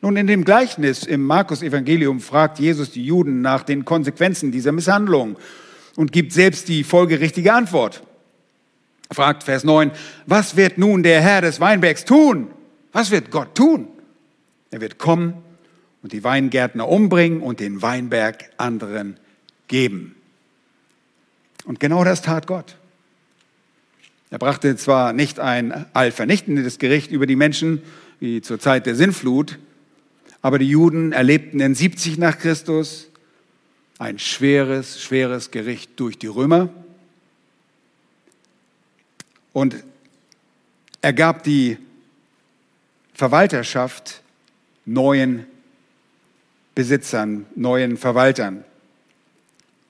[0.00, 5.36] Nun, in dem Gleichnis im Markus-Evangelium fragt Jesus die Juden nach den Konsequenzen dieser Misshandlung
[5.96, 8.02] und gibt selbst die folgerichtige Antwort.
[9.08, 9.90] Er fragt Vers 9,
[10.26, 12.48] was wird nun der Herr des Weinbergs tun?
[12.92, 13.88] Was wird Gott tun?
[14.70, 15.34] Er wird kommen
[16.02, 19.18] und die Weingärtner umbringen und den Weinberg anderen
[19.66, 20.14] geben.
[21.64, 22.76] Und genau das tat Gott.
[24.30, 27.82] Er brachte zwar nicht ein allvernichtendes Gericht über die Menschen,
[28.20, 29.58] wie zur Zeit der Sinnflut,
[30.42, 33.08] aber die Juden erlebten in 70 nach Christus
[33.98, 36.68] ein schweres, schweres Gericht durch die Römer.
[39.52, 39.76] Und
[41.02, 41.78] er gab die
[43.14, 44.22] Verwalterschaft
[44.84, 45.46] neuen
[46.74, 48.64] Besitzern, neuen Verwaltern.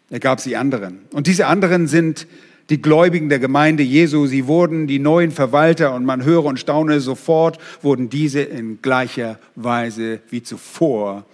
[0.08, 1.02] Er gab sie anderen.
[1.12, 2.26] Und diese anderen sind
[2.70, 4.26] die Gläubigen der Gemeinde Jesu.
[4.26, 9.38] Sie wurden die neuen Verwalter und man höre und staune, sofort wurden diese in gleicher
[9.54, 11.24] Weise wie zuvor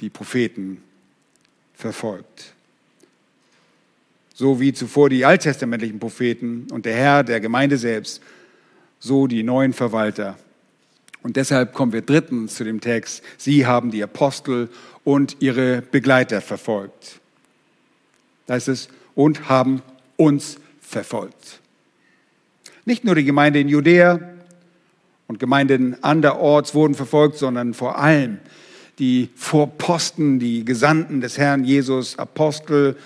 [0.00, 0.82] die Propheten
[1.74, 2.54] verfolgt.
[4.34, 8.20] So wie zuvor die alttestamentlichen Propheten und der Herr der Gemeinde selbst,
[8.98, 10.36] so die neuen Verwalter
[11.22, 14.68] und deshalb kommen wir drittens zu dem Text, sie haben die Apostel
[15.04, 17.20] und ihre Begleiter verfolgt.
[18.46, 19.82] Da heißt es, und haben
[20.16, 21.60] uns verfolgt.
[22.84, 24.20] Nicht nur die Gemeinde in Judäa
[25.28, 28.38] und Gemeinden anderorts wurden verfolgt, sondern vor allem
[28.98, 32.96] die Vorposten, die Gesandten des Herrn Jesus, Apostel,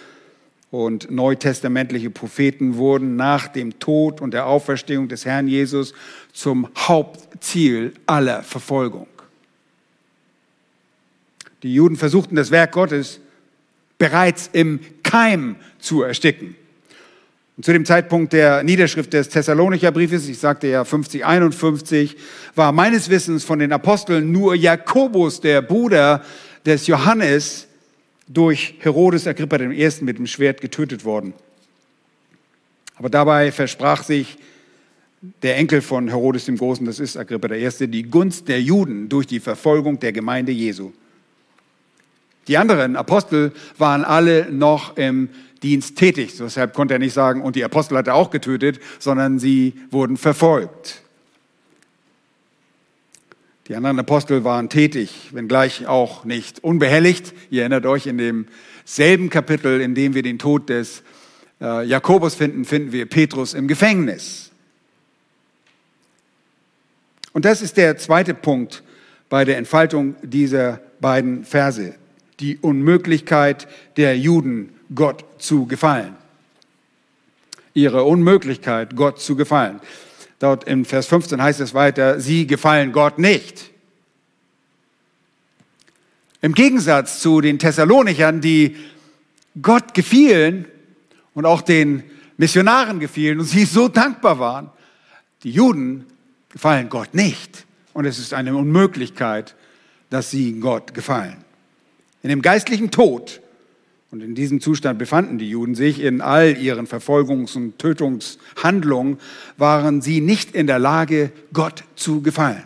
[0.70, 5.94] und neutestamentliche Propheten wurden nach dem Tod und der Auferstehung des Herrn Jesus
[6.32, 9.06] zum Hauptziel aller Verfolgung.
[11.62, 13.20] Die Juden versuchten das Werk Gottes
[13.98, 15.56] bereits im Keim
[15.86, 16.56] zu ersticken.
[17.56, 22.16] Und zu dem Zeitpunkt der Niederschrift des Thessalonicher Briefes, ich sagte ja 50, 51,
[22.54, 26.22] war meines Wissens von den Aposteln nur Jakobus, der Bruder
[26.66, 27.68] des Johannes,
[28.28, 29.90] durch Herodes Agrippa I.
[30.00, 31.32] mit dem Schwert getötet worden.
[32.96, 34.36] Aber dabei versprach sich
[35.42, 39.28] der Enkel von Herodes dem Großen, das ist Agrippa I., die Gunst der Juden durch
[39.28, 40.92] die Verfolgung der Gemeinde Jesu.
[42.48, 45.28] Die anderen Apostel waren alle noch im
[45.66, 46.36] Dienst tätig.
[46.38, 50.16] Deshalb konnte er nicht sagen, und die Apostel hat er auch getötet, sondern sie wurden
[50.16, 51.02] verfolgt.
[53.66, 57.34] Die anderen Apostel waren tätig, wenngleich auch nicht unbehelligt.
[57.50, 61.02] Ihr erinnert euch, in demselben Kapitel, in dem wir den Tod des
[61.60, 64.52] äh, Jakobus finden, finden wir Petrus im Gefängnis.
[67.32, 68.84] Und das ist der zweite Punkt
[69.28, 71.96] bei der Entfaltung dieser beiden Verse.
[72.38, 76.16] Die Unmöglichkeit der Juden, Gott zu gefallen.
[77.74, 79.80] Ihre Unmöglichkeit, Gott zu gefallen.
[80.38, 83.70] Dort im Vers 15 heißt es weiter, sie gefallen Gott nicht.
[86.42, 88.76] Im Gegensatz zu den Thessalonichern, die
[89.60, 90.66] Gott gefielen
[91.34, 92.04] und auch den
[92.36, 94.70] Missionaren gefielen und sie so dankbar waren,
[95.42, 96.04] die Juden
[96.50, 97.66] gefallen Gott nicht.
[97.92, 99.54] Und es ist eine Unmöglichkeit,
[100.10, 101.38] dass sie Gott gefallen.
[102.22, 103.40] In dem geistlichen Tod
[104.16, 109.18] und in diesem Zustand befanden die Juden sich in all ihren Verfolgungs- und Tötungshandlungen,
[109.58, 112.62] waren sie nicht in der Lage, Gott zu gefallen.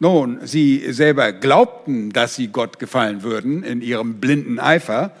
[0.00, 5.12] Nun, sie selber glaubten, dass sie Gott gefallen würden in ihrem blinden Eifer,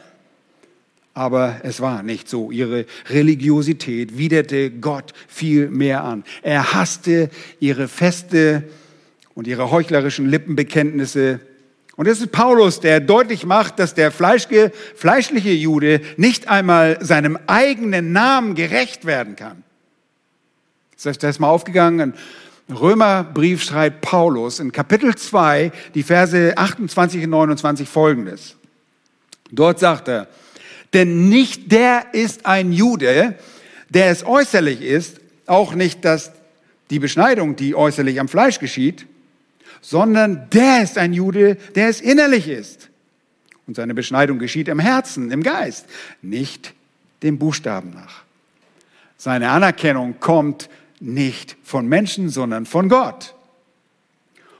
[1.14, 2.50] aber es war nicht so.
[2.50, 6.24] Ihre Religiosität widerte Gott viel mehr an.
[6.42, 8.64] Er hasste ihre feste
[9.34, 11.38] und ihre heuchlerischen Lippenbekenntnisse
[11.98, 18.12] und es ist Paulus, der deutlich macht, dass der fleischliche Jude nicht einmal seinem eigenen
[18.12, 19.64] Namen gerecht werden kann.
[20.96, 22.14] Ist euch das mal aufgegangen?
[22.68, 28.54] Im Römerbrief schreibt Paulus in Kapitel 2, die Verse 28 und 29 folgendes.
[29.50, 30.28] Dort sagt er,
[30.92, 33.34] denn nicht der ist ein Jude,
[33.88, 36.30] der es äußerlich ist, auch nicht dass
[36.90, 39.04] die Beschneidung, die äußerlich am Fleisch geschieht,
[39.88, 42.90] sondern der ist ein Jude, der es innerlich ist.
[43.66, 45.86] Und seine Beschneidung geschieht im Herzen, im Geist,
[46.20, 46.74] nicht
[47.22, 48.22] dem Buchstaben nach.
[49.16, 50.68] Seine Anerkennung kommt
[51.00, 53.34] nicht von Menschen, sondern von Gott.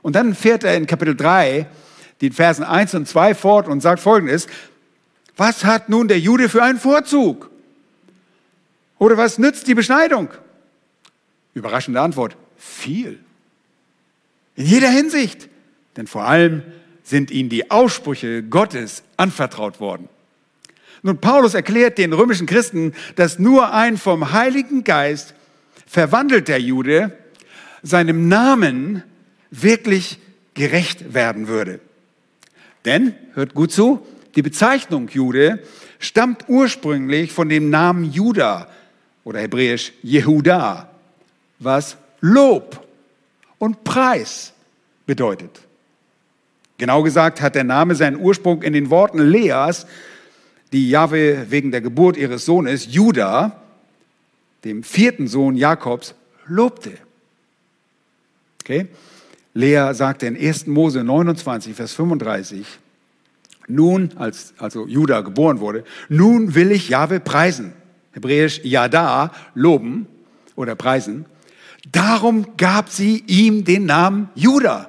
[0.01, 1.67] Und dann fährt er in Kapitel 3
[2.23, 4.47] die Versen 1 und 2 fort und sagt folgendes,
[5.37, 7.51] was hat nun der Jude für einen Vorzug?
[8.99, 10.31] Oder was nützt die Beschneidung?
[11.53, 13.21] Überraschende Antwort, viel.
[14.59, 15.49] In jeder Hinsicht.
[15.97, 16.63] Denn vor allem
[17.05, 20.09] sind ihnen die Aussprüche Gottes anvertraut worden.
[21.03, 25.35] Nun, Paulus erklärt den römischen Christen, dass nur ein vom Heiligen Geist
[25.87, 27.17] verwandelter Jude
[27.85, 29.05] seinem Namen
[29.53, 30.19] wirklich
[30.55, 31.79] gerecht werden würde.
[32.85, 35.63] Denn, hört gut zu, die Bezeichnung Jude
[36.01, 38.69] stammt ursprünglich von dem Namen Juda
[39.23, 40.91] oder hebräisch Jehuda,
[41.61, 42.88] was Lob
[43.59, 44.53] und Preis
[45.07, 45.61] bedeutet.
[46.79, 49.87] Genau gesagt hat der Name seinen Ursprung in den Worten Leas,
[50.73, 53.61] die Jahwe wegen der Geburt ihres Sohnes Judah,
[54.65, 56.15] dem vierten Sohn Jakobs,
[56.47, 56.93] lobte.
[58.63, 58.89] Okay?
[59.55, 60.67] Lea sagte in 1.
[60.67, 62.67] Mose 29, Vers 35,
[63.67, 67.73] nun, als also Judah geboren wurde, nun will ich Jahwe preisen.
[68.13, 70.07] Hebräisch Yada, loben
[70.57, 71.27] oder preisen.
[71.93, 74.89] Darum gab sie ihm den Namen Judah.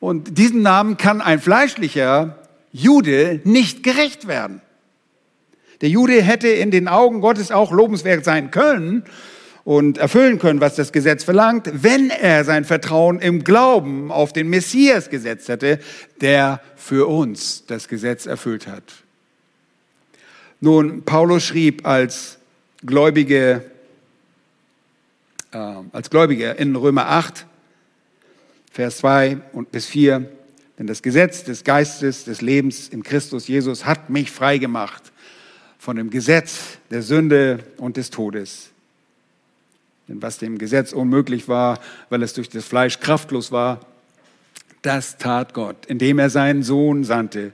[0.00, 2.38] Und diesen Namen kann ein fleischlicher
[2.72, 4.60] Jude nicht gerecht werden.
[5.80, 9.04] Der Jude hätte in den Augen Gottes auch lobenswert sein können
[9.64, 14.48] und erfüllen können, was das Gesetz verlangt, wenn er sein Vertrauen im Glauben auf den
[14.48, 15.78] Messias gesetzt hätte,
[16.20, 18.82] der für uns das Gesetz erfüllt hat.
[20.60, 22.38] Nun, Paulus schrieb als
[22.84, 23.62] Gläubige
[25.52, 25.58] äh,
[25.92, 27.46] als Gläubiger in Römer 8,
[28.70, 30.28] Vers 2 und bis 4.
[30.78, 35.12] Denn das Gesetz des Geistes des Lebens in Christus Jesus hat mich frei gemacht
[35.78, 38.70] von dem Gesetz der Sünde und des Todes.
[40.06, 43.80] Denn was dem Gesetz unmöglich war, weil es durch das Fleisch kraftlos war,
[44.82, 47.52] das tat Gott, indem er seinen Sohn sandte,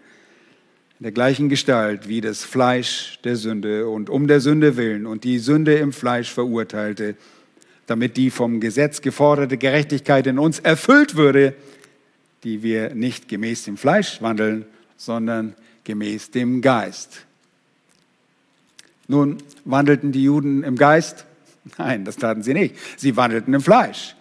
[1.00, 5.24] in der gleichen Gestalt wie das Fleisch der Sünde und um der Sünde willen und
[5.24, 7.16] die Sünde im Fleisch verurteilte,
[7.87, 11.55] damit die vom Gesetz geforderte Gerechtigkeit in uns erfüllt würde,
[12.45, 14.66] die wir nicht gemäß dem Fleisch wandeln,
[14.97, 15.55] sondern
[15.85, 17.26] gemäß dem Geist.
[19.09, 21.26] Nun, wandelten die Juden im Geist?
[21.78, 22.76] Nein, das taten sie nicht.
[22.97, 24.14] Sie wandelten im Fleisch.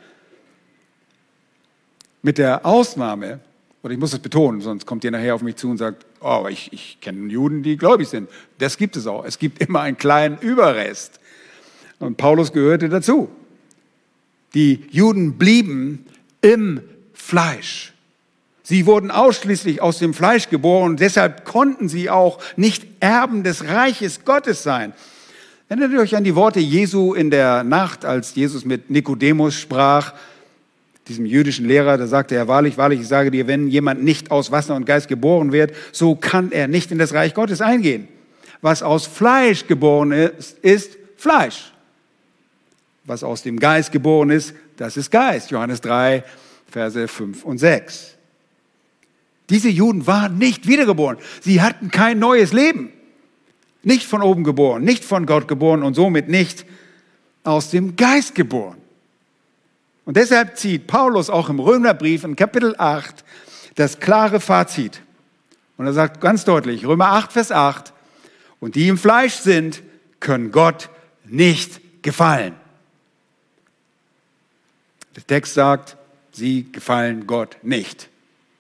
[2.22, 3.40] Mit der Ausnahme
[3.84, 6.48] Oder ich muss es betonen, sonst kommt ihr nachher auf mich zu und sagt, oh,
[6.50, 8.30] ich, ich kenne Juden, die gläubig sind.
[8.58, 9.26] Das gibt es auch.
[9.26, 11.20] Es gibt immer einen kleinen Überrest.
[12.00, 13.30] Und Paulus gehörte dazu.
[14.54, 16.06] Die Juden blieben
[16.42, 16.82] im
[17.14, 17.94] Fleisch.
[18.64, 24.24] Sie wurden ausschließlich aus dem Fleisch geboren deshalb konnten sie auch nicht Erben des Reiches
[24.24, 24.94] Gottes sein.
[25.68, 30.14] Erinnert ihr euch an die Worte Jesu in der Nacht, als Jesus mit Nikodemus sprach,
[31.08, 34.52] diesem jüdischen Lehrer, da sagte er, wahrlich, wahrlich, ich sage dir, wenn jemand nicht aus
[34.52, 38.08] Wasser und Geist geboren wird, so kann er nicht in das Reich Gottes eingehen.
[38.62, 41.73] Was aus Fleisch geboren ist, ist Fleisch.
[43.06, 45.52] Was aus dem Geist geboren ist, das ist Geist.
[45.52, 46.24] Johannes 3,
[46.70, 48.16] Verse 5 und 6.
[49.50, 51.18] Diese Juden waren nicht wiedergeboren.
[51.42, 52.92] Sie hatten kein neues Leben.
[53.84, 56.66] Nicht von oben geboren, nicht von Gott geboren und somit nicht
[57.44, 58.78] aus dem Geist geboren.
[60.06, 63.24] Und deshalb zieht Paulus auch im Römerbrief in Kapitel 8
[63.76, 65.02] das klare Fazit.
[65.78, 67.94] Und er sagt ganz deutlich, Römer 8, Vers 8,
[68.60, 69.84] und die im Fleisch sind,
[70.20, 70.90] können Gott
[71.26, 72.56] nicht gefallen.
[75.16, 75.98] Der Text sagt,
[76.32, 78.10] sie gefallen Gott nicht.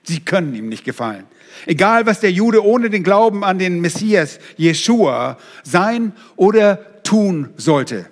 [0.03, 1.25] Sie können ihm nicht gefallen.
[1.65, 8.07] Egal, was der Jude ohne den Glauben an den Messias Jeshua sein oder tun sollte.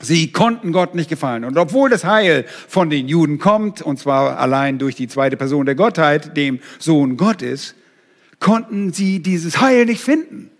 [0.00, 1.44] Sie konnten Gott nicht gefallen.
[1.44, 5.64] Und obwohl das Heil von den Juden kommt, und zwar allein durch die zweite Person
[5.64, 7.74] der Gottheit, dem Sohn Gottes,
[8.38, 10.50] konnten sie dieses Heil nicht finden.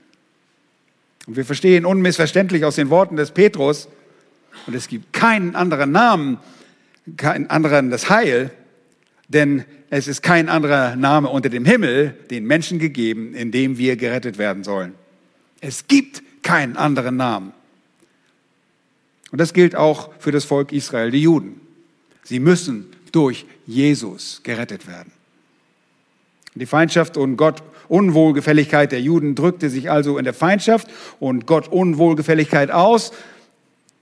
[1.27, 3.89] Und wir verstehen unmissverständlich aus den Worten des Petrus,
[4.67, 6.39] und es gibt keinen anderen Namen,
[7.17, 8.51] keinen anderen das Heil,
[9.29, 13.97] denn es ist kein anderer Name unter dem Himmel den Menschen gegeben, in dem wir
[13.97, 14.95] gerettet werden sollen.
[15.61, 17.53] Es gibt keinen anderen Namen.
[19.31, 21.61] Und das gilt auch für das Volk Israel, die Juden.
[22.23, 25.13] Sie müssen durch Jesus gerettet werden.
[26.55, 30.89] Die Feindschaft und Gott Unwohlgefälligkeit der Juden drückte sich also in der Feindschaft
[31.21, 33.13] und Gott Unwohlgefälligkeit aus,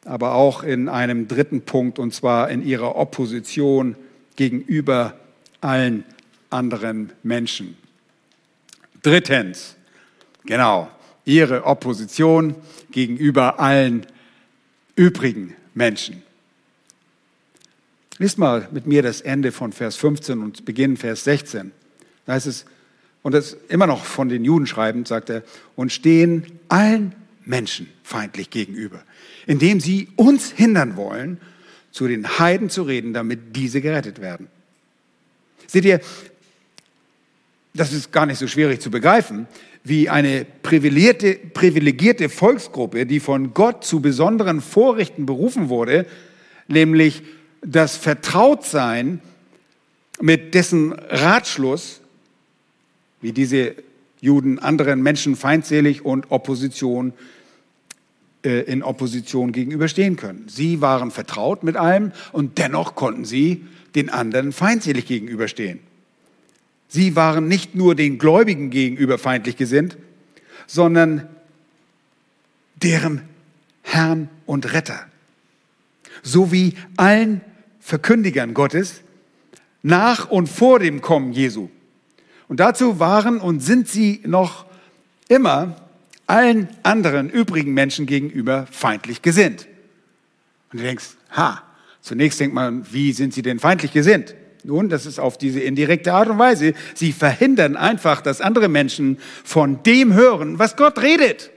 [0.05, 3.97] aber auch in einem dritten Punkt, und zwar in ihrer Opposition
[4.37, 5.19] gegenüber
[5.61, 6.05] allen
[6.51, 7.77] anderen Menschen.
[9.03, 9.77] Drittens,
[10.45, 10.89] genau,
[11.25, 12.55] ihre Opposition
[12.91, 14.07] gegenüber allen
[14.97, 16.23] übrigen Menschen.
[18.19, 21.73] Lies mal mit mir das Ende von Vers 15 und beginnen Vers 16.
[22.27, 22.65] Da heißt es,
[23.23, 25.43] und das immer noch von den Juden schreibend, sagt er,
[25.77, 29.03] und stehen allen Menschen feindlich gegenüber,
[29.47, 31.41] indem sie uns hindern wollen,
[31.91, 34.49] zu den Heiden zu reden, damit diese gerettet werden.
[35.67, 36.01] Seht ihr,
[37.75, 39.47] das ist gar nicht so schwierig zu begreifen
[39.85, 46.07] wie eine privilegierte, privilegierte Volksgruppe, die von Gott zu besonderen Vorrichten berufen wurde,
[46.69, 47.23] nämlich
[47.61, 49.21] das Vertrautsein
[50.21, 52.01] mit dessen Ratschluss,
[53.21, 53.75] wie diese
[54.23, 57.13] Juden anderen Menschen feindselig und Opposition
[58.45, 60.47] in Opposition gegenüberstehen können.
[60.49, 63.65] Sie waren vertraut mit allem und dennoch konnten sie
[63.95, 65.81] den anderen feindselig gegenüberstehen.
[66.89, 69.97] Sie waren nicht nur den Gläubigen gegenüber feindlich gesinnt,
[70.67, 71.27] sondern
[72.83, 73.23] deren
[73.83, 75.07] Herrn und Retter,
[76.23, 77.41] sowie allen
[77.81, 79.01] Verkündigern Gottes
[79.83, 81.69] nach und vor dem Kommen Jesu.
[82.49, 84.67] Und dazu waren und sind sie noch
[85.29, 85.77] immer
[86.27, 89.67] allen anderen übrigen Menschen gegenüber feindlich gesinnt.
[90.73, 91.63] Und du denkst, ha,
[92.01, 94.35] zunächst denkt man, wie sind sie denn feindlich gesinnt?
[94.65, 96.73] Nun, das ist auf diese indirekte Art und Weise.
[96.95, 101.51] Sie verhindern einfach, dass andere Menschen von dem hören, was Gott redet.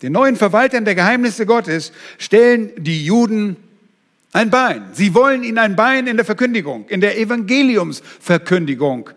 [0.00, 3.56] Den neuen Verwaltern der Geheimnisse Gottes stellen die Juden
[4.32, 4.84] ein Bein.
[4.92, 9.10] Sie wollen ihnen ein Bein in der Verkündigung, in der Evangeliumsverkündigung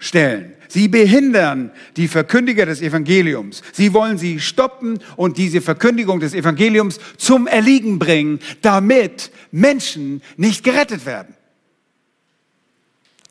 [0.00, 0.54] stellen.
[0.68, 3.62] Sie behindern die Verkündiger des Evangeliums.
[3.72, 10.64] Sie wollen sie stoppen und diese Verkündigung des Evangeliums zum Erliegen bringen, damit Menschen nicht
[10.64, 11.34] gerettet werden.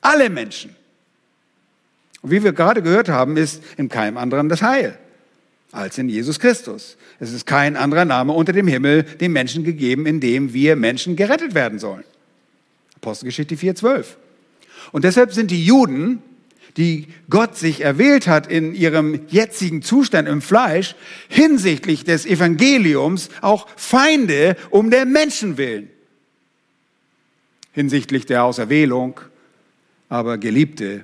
[0.01, 0.76] Alle Menschen.
[2.22, 4.97] Und wie wir gerade gehört haben, ist in keinem anderen das Heil
[5.72, 6.97] als in Jesus Christus.
[7.20, 11.15] Es ist kein anderer Name unter dem Himmel dem Menschen gegeben, in dem wir Menschen
[11.15, 12.03] gerettet werden sollen.
[12.95, 14.05] Apostelgeschichte 4,12.
[14.91, 16.22] Und deshalb sind die Juden
[16.80, 20.95] die Gott sich erwählt hat in ihrem jetzigen Zustand im Fleisch,
[21.27, 25.89] hinsichtlich des Evangeliums auch Feinde um der Menschen willen.
[27.73, 29.19] Hinsichtlich der Auserwählung,
[30.07, 31.03] aber Geliebte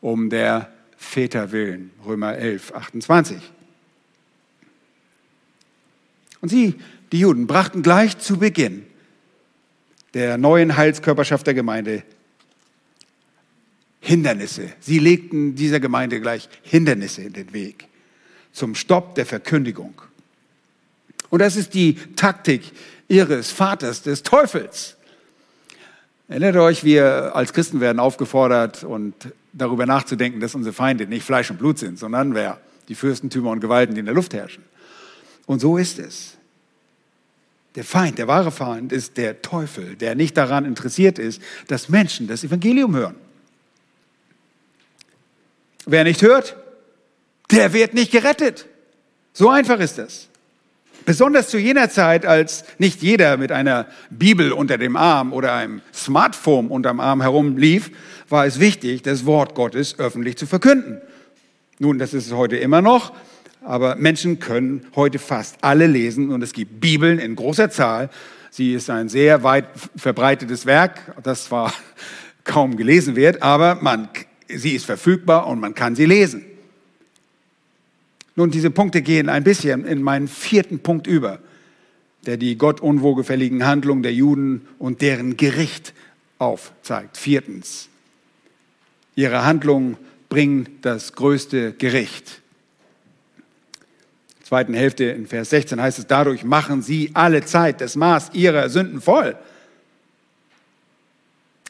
[0.00, 1.90] um der Väter willen.
[2.06, 3.36] Römer 11, 28.
[6.40, 6.74] Und sie,
[7.12, 8.86] die Juden, brachten gleich zu Beginn
[10.14, 12.02] der neuen Heilskörperschaft der Gemeinde
[14.06, 14.72] Hindernisse.
[14.78, 17.88] Sie legten dieser Gemeinde gleich Hindernisse in den Weg
[18.52, 20.00] zum Stopp der Verkündigung.
[21.28, 22.70] Und das ist die Taktik
[23.08, 24.96] ihres Vaters, des Teufels.
[26.28, 29.14] Erinnert euch, wir als Christen werden aufgefordert und
[29.52, 32.60] darüber nachzudenken, dass unsere Feinde nicht Fleisch und Blut sind, sondern wer?
[32.88, 34.62] Die Fürstentümer und Gewalten, die in der Luft herrschen.
[35.46, 36.36] Und so ist es.
[37.74, 42.28] Der Feind, der wahre Feind ist der Teufel, der nicht daran interessiert ist, dass Menschen
[42.28, 43.25] das Evangelium hören.
[45.86, 46.56] Wer nicht hört,
[47.52, 48.66] der wird nicht gerettet.
[49.32, 50.28] So einfach ist das.
[51.04, 55.80] Besonders zu jener Zeit, als nicht jeder mit einer Bibel unter dem Arm oder einem
[55.94, 57.92] Smartphone unterm Arm herumlief,
[58.28, 61.00] war es wichtig, das Wort Gottes öffentlich zu verkünden.
[61.78, 63.12] Nun, das ist es heute immer noch,
[63.62, 68.10] aber Menschen können heute fast alle lesen und es gibt Bibeln in großer Zahl.
[68.50, 71.72] Sie ist ein sehr weit verbreitetes Werk, das zwar
[72.44, 74.08] kaum gelesen wird, aber man,
[74.48, 76.44] sie ist verfügbar und man kann sie lesen.
[78.34, 81.40] Nun, diese Punkte gehen ein bisschen in meinen vierten Punkt über,
[82.26, 85.94] der die Gott unwohlgefälligen Handlungen der Juden und deren Gericht
[86.38, 87.16] aufzeigt.
[87.16, 87.88] Viertens,
[89.14, 89.96] ihre Handlungen
[90.28, 92.42] bringen das größte Gericht.
[94.28, 97.96] In der zweiten Hälfte in Vers 16 heißt es, dadurch machen sie alle Zeit das
[97.96, 99.36] Maß ihrer Sünden voll.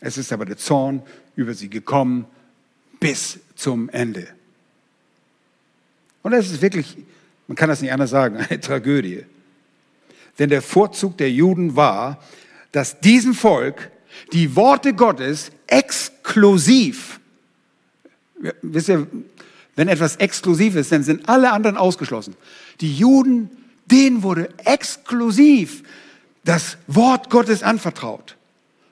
[0.01, 1.03] Es ist aber der Zorn
[1.37, 2.27] über sie gekommen
[3.01, 4.29] bis zum Ende.
[6.23, 6.97] Und das ist wirklich,
[7.47, 9.25] man kann das nicht anders sagen, eine Tragödie.
[10.39, 12.23] Denn der Vorzug der Juden war,
[12.73, 13.91] dass diesem Volk
[14.33, 17.21] die Worte Gottes exklusiv,
[18.63, 19.07] wisst ihr,
[19.77, 22.35] wenn etwas exklusiv ist, dann sind alle anderen ausgeschlossen.
[22.81, 23.51] Die Juden,
[23.87, 25.83] denen wurde exklusiv
[26.45, 28.37] das Wort Gottes anvertraut.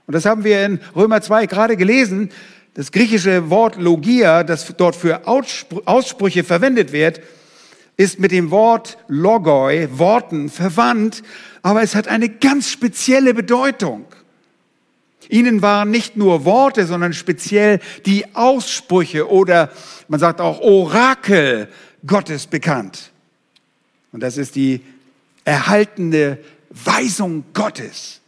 [0.07, 2.31] Und das haben wir in Römer 2 gerade gelesen.
[2.75, 7.21] Das griechische Wort Logia, das dort für Aussprüche verwendet wird,
[7.97, 11.23] ist mit dem Wort Logoi, Worten, verwandt,
[11.63, 14.07] aber es hat eine ganz spezielle Bedeutung.
[15.29, 19.71] Ihnen waren nicht nur Worte, sondern speziell die Aussprüche oder
[20.09, 21.69] man sagt auch Orakel
[22.05, 23.13] Gottes bekannt.
[24.13, 24.81] Und das ist die
[25.45, 26.39] erhaltene
[26.71, 28.21] Weisung Gottes.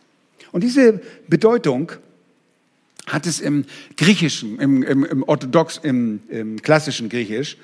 [0.53, 1.93] Und diese Bedeutung
[3.07, 3.65] hat es im
[3.97, 7.57] Griechischen, im, im, im Orthodox, im, im klassischen Griechisch,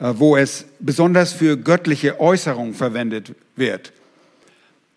[0.00, 3.92] äh, wo es besonders für göttliche Äußerungen verwendet wird.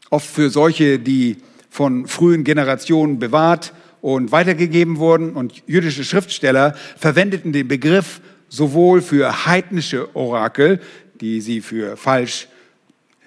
[0.10, 1.38] Oft für solche, die
[1.70, 5.34] von frühen Generationen bewahrt und weitergegeben wurden.
[5.34, 10.80] Und jüdische Schriftsteller verwendeten den Begriff sowohl für heidnische Orakel,
[11.20, 12.48] die sie für falsch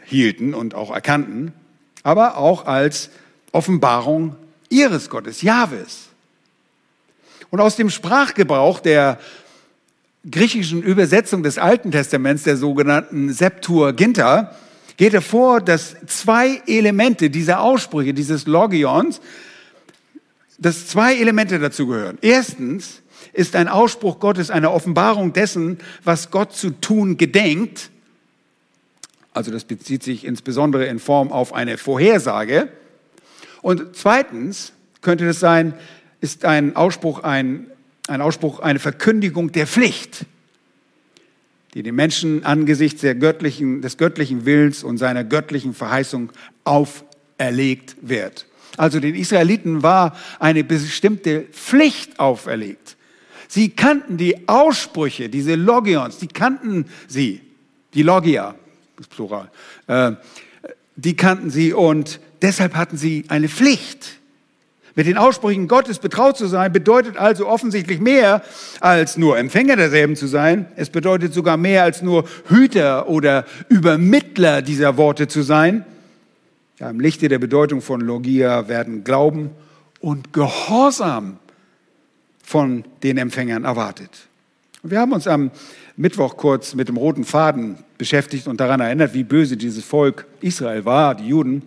[0.05, 1.53] hielten und auch erkannten,
[2.03, 3.11] aber auch als
[3.53, 4.37] Offenbarung
[4.71, 6.09] ihres Gottes, Jahwes.
[7.51, 9.19] Und aus dem Sprachgebrauch der
[10.31, 14.57] griechischen Übersetzung des Alten Testaments, der sogenannten Septuaginta,
[14.97, 19.21] geht hervor, dass zwei Elemente dieser Aussprüche, dieses Logions,
[20.59, 22.19] dass zwei Elemente dazu gehören.
[22.21, 23.01] Erstens
[23.33, 27.91] ist ein Ausspruch Gottes eine Offenbarung dessen, was Gott zu tun gedenkt.
[29.33, 32.69] Also das bezieht sich insbesondere in Form auf eine Vorhersage.
[33.63, 35.75] Und zweitens könnte es sein,
[36.21, 37.67] ist ein Ausspruch ein,
[38.09, 40.27] ein Ausspruch, eine Verkündigung der Pflicht,
[41.75, 46.33] die den Menschen angesichts göttlichen, des göttlichen Willens und seiner göttlichen Verheißung
[46.65, 48.47] auferlegt wird.
[48.77, 52.97] Also den Israeliten war eine bestimmte Pflicht auferlegt.
[53.49, 57.41] Sie kannten die Aussprüche, diese Logions, die kannten sie,
[57.95, 58.55] die Logia,
[58.99, 59.51] ist Plural,
[59.89, 60.13] äh,
[61.05, 64.19] die kannten sie und deshalb hatten sie eine Pflicht.
[64.97, 68.43] Mit den Aussprüchen Gottes betraut zu sein, bedeutet also offensichtlich mehr
[68.81, 70.67] als nur Empfänger derselben zu sein.
[70.77, 75.87] Es bedeutet sogar mehr als nur Hüter oder Übermittler dieser Worte zu sein.
[76.79, 79.51] Ja, Im Lichte der Bedeutung von Logia werden Glauben
[80.01, 81.39] und Gehorsam
[82.43, 84.11] von den Empfängern erwartet.
[84.83, 85.53] wir haben uns am
[86.01, 90.85] Mittwoch kurz mit dem roten Faden beschäftigt und daran erinnert, wie böse dieses Volk Israel
[90.85, 91.63] war, die Juden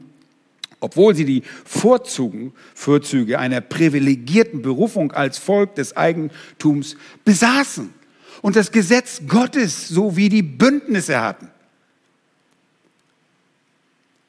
[0.84, 7.94] obwohl sie die Vorzüge, einer privilegierten Berufung als Volk des Eigentums besaßen
[8.42, 11.50] und das Gesetz Gottes sowie die Bündnisse hatten.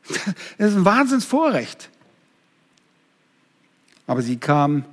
[0.59, 1.91] Das ist ein Wahnsinnsvorrecht.
[4.07, 4.85] Aber sie kamen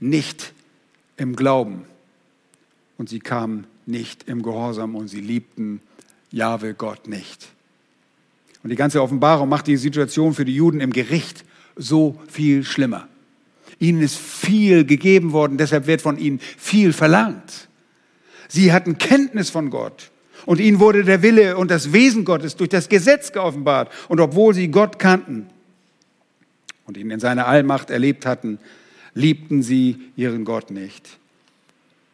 [0.00, 0.52] nicht
[1.16, 1.84] im Glauben
[2.98, 5.80] und sie kamen nicht im Gehorsam und sie liebten
[6.30, 7.48] Jahwe Gott nicht.
[8.62, 11.44] Und die ganze Offenbarung macht die Situation für die Juden im Gericht
[11.76, 13.08] so viel schlimmer.
[13.78, 17.68] Ihnen ist viel gegeben worden, deshalb wird von ihnen viel verlangt.
[18.48, 20.10] Sie hatten Kenntnis von Gott.
[20.46, 23.90] Und ihnen wurde der Wille und das Wesen Gottes durch das Gesetz geoffenbart.
[24.08, 25.46] Und obwohl sie Gott kannten
[26.86, 28.58] und ihn in seiner Allmacht erlebt hatten,
[29.14, 31.18] liebten sie ihren Gott nicht.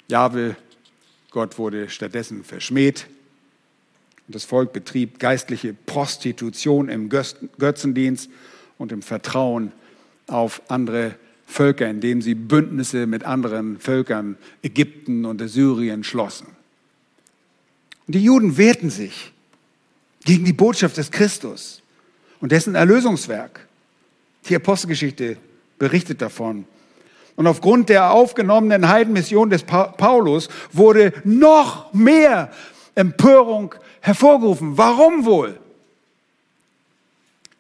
[0.09, 0.57] Jahwe,
[1.31, 3.07] Gott wurde stattdessen verschmäht.
[4.27, 8.31] Und das Volk betrieb geistliche Prostitution im Götzendienst
[8.79, 9.73] und im Vertrauen
[10.27, 11.15] auf andere
[11.47, 16.47] Völker, indem sie Bündnisse mit anderen Völkern, Ägypten und Assyrien schlossen.
[18.07, 19.33] Und die Juden wehrten sich
[20.25, 21.83] gegen die Botschaft des Christus
[22.41, 23.67] und dessen Erlösungswerk.
[24.49, 25.37] Die Apostelgeschichte
[25.79, 26.65] berichtet davon.
[27.41, 32.53] Und aufgrund der aufgenommenen Heidenmission des Paulus wurde noch mehr
[32.95, 34.77] Empörung hervorgerufen.
[34.77, 35.59] Warum wohl?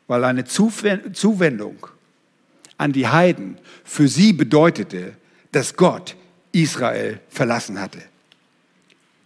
[0.07, 1.87] Weil eine Zuwendung
[2.76, 5.14] an die Heiden für sie bedeutete,
[5.51, 6.14] dass Gott
[6.53, 8.03] Israel verlassen hatte.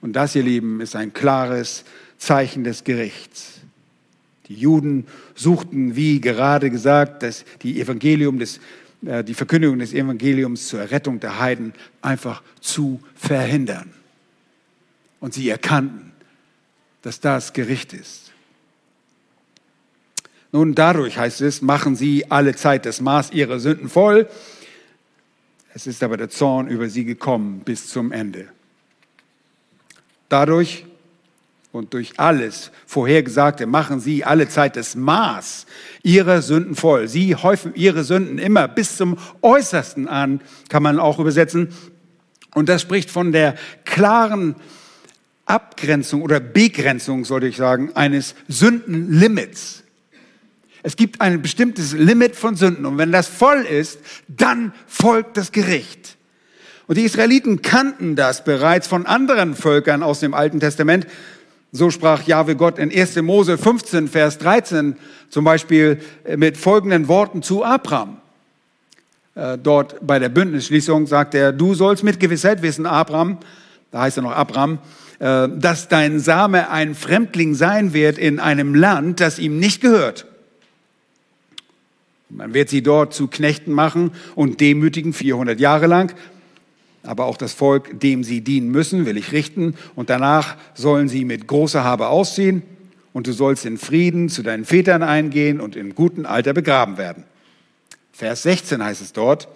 [0.02, 1.82] Und das, ihr Lieben, ist ein klares
[2.16, 3.58] Zeichen des Gerichts.
[4.46, 7.24] Die Juden suchten, wie gerade gesagt,
[7.62, 8.60] die Evangelium des,
[9.04, 13.92] die Verkündigung des Evangeliums zur Errettung der Heiden einfach zu verhindern.
[15.20, 16.12] Und sie erkannten,
[17.02, 18.32] dass das Gericht ist.
[20.52, 24.28] Nun, dadurch heißt es, machen sie alle Zeit das Maß ihrer Sünden voll.
[25.74, 28.48] Es ist aber der Zorn über sie gekommen bis zum Ende.
[30.28, 30.86] Dadurch
[31.74, 35.66] und durch alles Vorhergesagte machen sie alle Zeit das Maß
[36.04, 37.08] ihrer Sünden voll.
[37.08, 41.70] Sie häufen ihre Sünden immer bis zum Äußersten an, kann man auch übersetzen.
[42.54, 44.54] Und das spricht von der klaren
[45.46, 49.82] Abgrenzung oder Begrenzung, sollte ich sagen, eines Sündenlimits.
[50.84, 53.98] Es gibt ein bestimmtes Limit von Sünden und wenn das voll ist,
[54.28, 56.18] dann folgt das Gericht.
[56.86, 61.06] Und die Israeliten kannten das bereits von anderen Völkern aus dem Alten Testament.
[61.76, 63.16] So sprach Jahwe Gott in 1.
[63.16, 64.94] Mose 15, Vers 13
[65.28, 68.18] zum Beispiel äh, mit folgenden Worten zu Abraham.
[69.34, 73.38] Äh, dort bei der Bündnisschließung sagt er, du sollst mit Gewissheit wissen, Abraham,
[73.90, 74.78] da heißt er noch Abraham,
[75.18, 80.26] äh, dass dein Same ein Fremdling sein wird in einem Land, das ihm nicht gehört.
[82.28, 86.14] Man wird sie dort zu Knechten machen und demütigen 400 Jahre lang
[87.06, 89.74] aber auch das Volk, dem sie dienen müssen, will ich richten.
[89.94, 92.62] Und danach sollen sie mit großer Habe ausziehen.
[93.12, 97.24] Und du sollst in Frieden zu deinen Vätern eingehen und in gutem Alter begraben werden.
[98.12, 99.48] Vers 16 heißt es dort,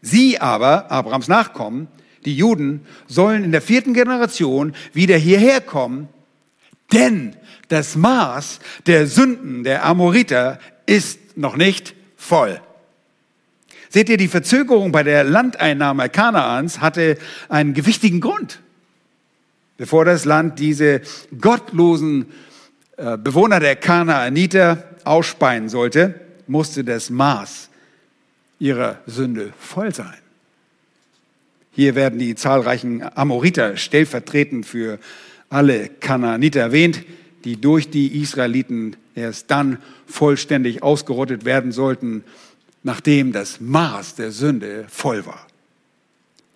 [0.00, 1.88] sie aber, Abrahams Nachkommen,
[2.24, 6.08] die Juden, sollen in der vierten Generation wieder hierher kommen,
[6.92, 7.34] denn
[7.68, 12.60] das Maß der Sünden der Amoriter ist noch nicht voll.
[13.92, 17.18] Seht ihr, die Verzögerung bei der Landeinnahme Kanaans hatte
[17.50, 18.60] einen gewichtigen Grund.
[19.76, 21.02] Bevor das Land diese
[21.38, 22.24] gottlosen
[22.96, 26.14] äh, Bewohner der Kanaaniter ausspeien sollte,
[26.46, 27.68] musste das Maß
[28.58, 30.16] ihrer Sünde voll sein.
[31.72, 35.00] Hier werden die zahlreichen Amoriter stellvertretend für
[35.50, 37.02] alle Kanaaniter erwähnt,
[37.44, 39.76] die durch die Israeliten erst dann
[40.06, 42.24] vollständig ausgerottet werden sollten,
[42.82, 45.46] nachdem das Maß der Sünde voll war.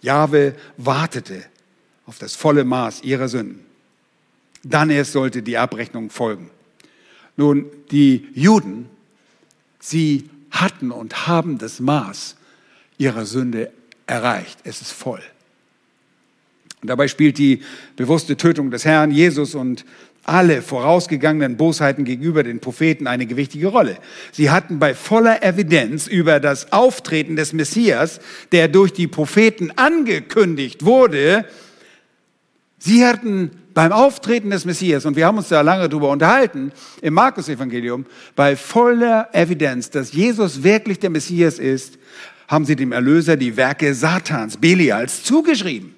[0.01, 1.45] Jahwe wartete
[2.07, 3.65] auf das volle Maß ihrer Sünden.
[4.63, 6.51] Dann erst sollte die Abrechnung folgen.
[7.37, 8.89] Nun, die Juden,
[9.79, 12.37] sie hatten und haben das Maß
[12.99, 13.73] ihrer Sünde
[14.07, 14.59] erreicht.
[14.65, 15.23] Es ist voll.
[16.83, 17.63] Und dabei spielt die
[17.97, 19.85] bewusste Tötung des Herrn Jesus und
[20.29, 23.97] alle vorausgegangenen Bosheiten gegenüber den Propheten eine gewichtige Rolle.
[24.33, 28.21] Sie hatten bei voller Evidenz über das Auftreten des Messias,
[28.53, 31.45] der durch die Propheten angekündigt wurde,
[32.79, 36.73] sie hatten beim Auftreten des Messias, und wir haben uns da lange drüber unterhalten,
[37.03, 41.99] im Markus-Evangelium, bei voller Evidenz, dass Jesus wirklich der Messias ist,
[42.49, 45.95] haben sie dem Erlöser die Werke Satans, Belials, zugeschrieben.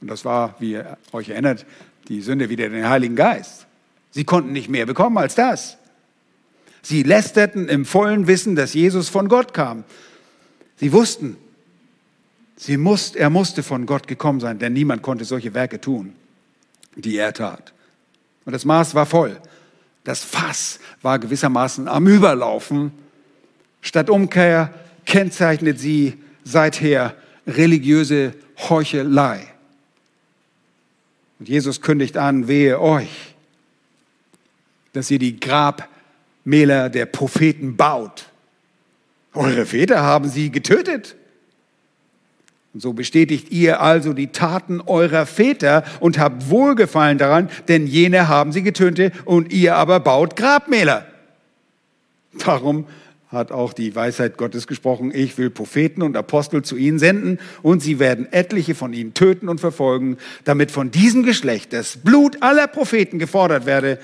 [0.00, 1.66] Und das war, wie ihr euch erinnert,
[2.08, 3.66] die Sünde wieder den Heiligen Geist.
[4.10, 5.76] Sie konnten nicht mehr bekommen als das.
[6.82, 9.84] Sie lästerten im vollen Wissen, dass Jesus von Gott kam.
[10.76, 11.36] Sie wussten,
[12.56, 16.12] sie musste, er musste von Gott gekommen sein, denn niemand konnte solche Werke tun,
[16.94, 17.72] die er tat.
[18.44, 19.40] Und das Maß war voll.
[20.04, 22.92] Das Fass war gewissermaßen am Überlaufen.
[23.80, 24.72] Statt Umkehr
[25.06, 28.34] kennzeichnet sie seither religiöse
[28.68, 29.53] Heuchelei.
[31.38, 33.34] Und Jesus kündigt an, wehe euch,
[34.92, 38.26] dass ihr die Grabmäler der Propheten baut
[39.34, 41.16] Eure Väter haben sie getötet.
[42.72, 48.28] Und so bestätigt ihr also die Taten eurer Väter und habt Wohlgefallen daran, denn jene
[48.28, 51.06] haben sie getötet und ihr aber baut Grabmäler.
[52.44, 52.86] Darum
[53.34, 57.82] hat auch die Weisheit Gottes gesprochen, ich will Propheten und Apostel zu ihnen senden und
[57.82, 62.66] sie werden etliche von ihnen töten und verfolgen, damit von diesem Geschlecht das Blut aller
[62.66, 63.98] Propheten gefordert werde,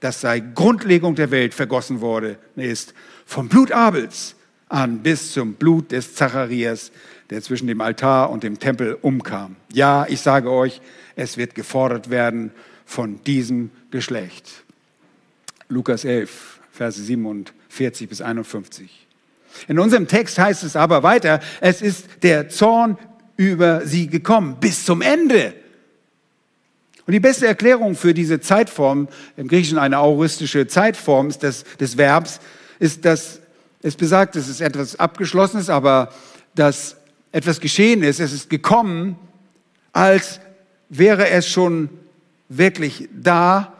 [0.00, 2.94] das seit Grundlegung der Welt vergossen worden ist,
[3.26, 4.34] vom Blut Abels
[4.68, 6.90] an bis zum Blut des Zacharias,
[7.28, 9.56] der zwischen dem Altar und dem Tempel umkam.
[9.72, 10.80] Ja, ich sage euch,
[11.16, 12.50] es wird gefordert werden
[12.86, 14.64] von diesem Geschlecht.
[15.68, 17.02] Lukas 11, Verse
[17.70, 19.06] 47 bis 51.
[19.68, 22.98] In unserem Text heißt es aber weiter, es ist der Zorn
[23.36, 25.54] über sie gekommen bis zum Ende.
[27.06, 31.96] Und die beste Erklärung für diese Zeitform, im Griechischen eine auristische Zeitform ist des, des
[31.96, 32.40] Verbs,
[32.78, 33.40] ist, dass
[33.82, 36.12] es besagt, es etwas Abgeschlossenes, aber
[36.54, 36.96] dass
[37.32, 39.16] etwas geschehen ist, es ist gekommen,
[39.92, 40.40] als
[40.88, 41.88] wäre es schon
[42.48, 43.72] wirklich da,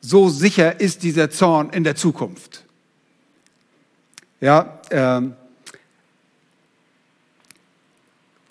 [0.00, 2.63] so sicher ist dieser Zorn in der Zukunft.
[4.44, 5.32] Ja, ähm,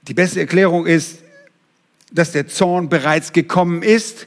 [0.07, 1.19] die beste Erklärung ist,
[2.11, 4.25] dass der Zorn bereits gekommen ist.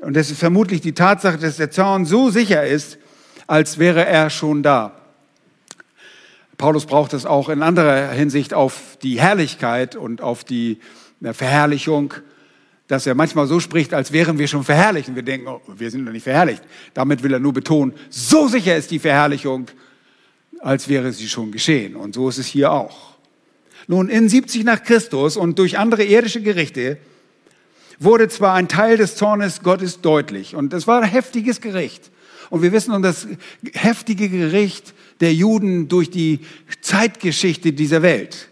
[0.00, 2.96] Und das ist vermutlich die Tatsache, dass der Zorn so sicher ist,
[3.46, 4.98] als wäre er schon da.
[6.56, 10.80] Paulus braucht es auch in anderer Hinsicht auf die Herrlichkeit und auf die
[11.20, 12.14] Verherrlichung,
[12.88, 15.10] dass er manchmal so spricht, als wären wir schon verherrlicht.
[15.10, 16.62] Und wir denken, oh, wir sind noch nicht verherrlicht.
[16.94, 19.66] Damit will er nur betonen, so sicher ist die Verherrlichung,
[20.62, 21.96] als wäre sie schon geschehen.
[21.96, 23.16] Und so ist es hier auch.
[23.88, 26.98] Nun, in 70 nach Christus und durch andere irdische Gerichte
[27.98, 32.10] wurde zwar ein Teil des Zornes Gottes deutlich und es war ein heftiges Gericht.
[32.48, 33.26] Und wir wissen um das
[33.72, 36.40] heftige Gericht der Juden durch die
[36.80, 38.48] Zeitgeschichte dieser Welt.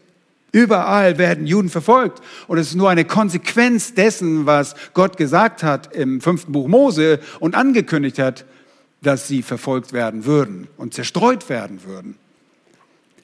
[0.52, 2.20] Überall werden Juden verfolgt.
[2.48, 7.20] Und es ist nur eine Konsequenz dessen, was Gott gesagt hat im fünften Buch Mose
[7.38, 8.44] und angekündigt hat,
[9.03, 12.16] dass sie verfolgt werden würden und zerstreut werden würden.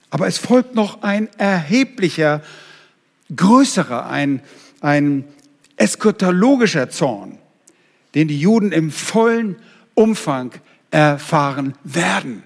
[0.09, 2.41] Aber es folgt noch ein erheblicher,
[3.35, 4.41] größerer, ein,
[4.81, 5.25] ein
[5.75, 7.37] eskatologischer Zorn,
[8.15, 9.57] den die Juden im vollen
[9.93, 10.53] Umfang
[10.91, 12.43] erfahren werden.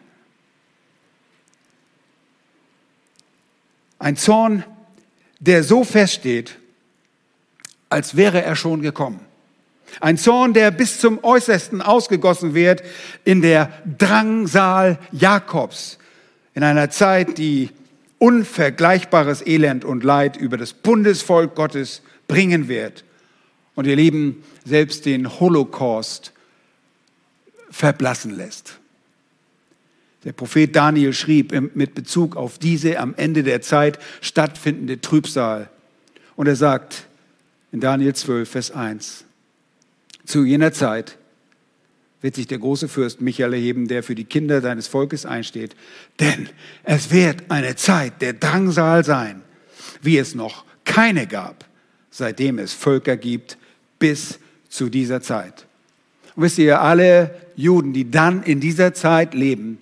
[4.00, 4.64] Ein Zorn,
[5.40, 6.58] der so feststeht,
[7.90, 9.20] als wäre er schon gekommen.
[10.00, 12.84] Ein Zorn, der bis zum Äußersten ausgegossen wird
[13.24, 15.98] in der Drangsal Jakobs,
[16.54, 17.70] in einer Zeit, die
[18.20, 23.04] unvergleichbares Elend und Leid über das Bundesvolk Gottes bringen wird.
[23.76, 26.34] Und ihr Lieben, selbst den Holocaust
[27.72, 28.78] verblassen lässt.
[30.24, 35.70] Der Prophet Daniel schrieb mit Bezug auf diese am Ende der Zeit stattfindende Trübsal.
[36.36, 37.08] Und er sagt
[37.72, 39.26] in Daniel 12, Vers 1,
[40.26, 41.18] zu jener Zeit
[42.22, 45.76] wird sich der große Fürst Michael erheben, der für die Kinder deines Volkes einsteht.
[46.20, 46.50] Denn
[46.84, 49.42] es wird eine Zeit der Drangsal sein,
[50.02, 51.66] wie es noch keine gab,
[52.12, 53.58] seitdem es Völker gibt,
[53.98, 55.66] bis zu dieser Zeit.
[56.36, 59.80] Und wisst ihr, alle Juden, die dann in dieser Zeit leben,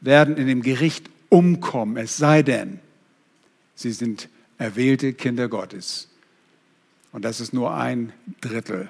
[0.00, 2.78] werden in dem Gericht umkommen, es sei denn,
[3.74, 6.08] sie sind erwählte Kinder Gottes.
[7.12, 8.88] Und das ist nur ein Drittel.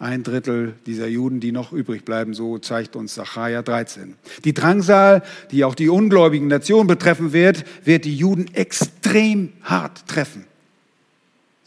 [0.00, 4.14] Ein Drittel dieser Juden, die noch übrig bleiben, so zeigt uns Sacharja 13.
[4.44, 5.22] Die Drangsal,
[5.52, 10.46] die auch die ungläubigen Nationen betreffen wird, wird die Juden extrem hart treffen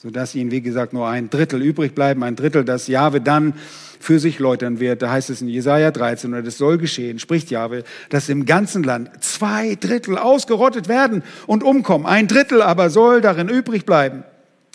[0.03, 3.53] sodass ihnen, wie gesagt, nur ein Drittel übrig bleiben, ein Drittel, das Jahwe dann
[4.01, 5.01] für sich läutern wird.
[5.01, 8.83] Da heißt es in Jesaja 13, oder das soll geschehen, spricht Jahwe, dass im ganzen
[8.83, 12.05] Land zwei Drittel ausgerottet werden und umkommen.
[12.05, 14.25] Ein Drittel aber soll darin übrig bleiben.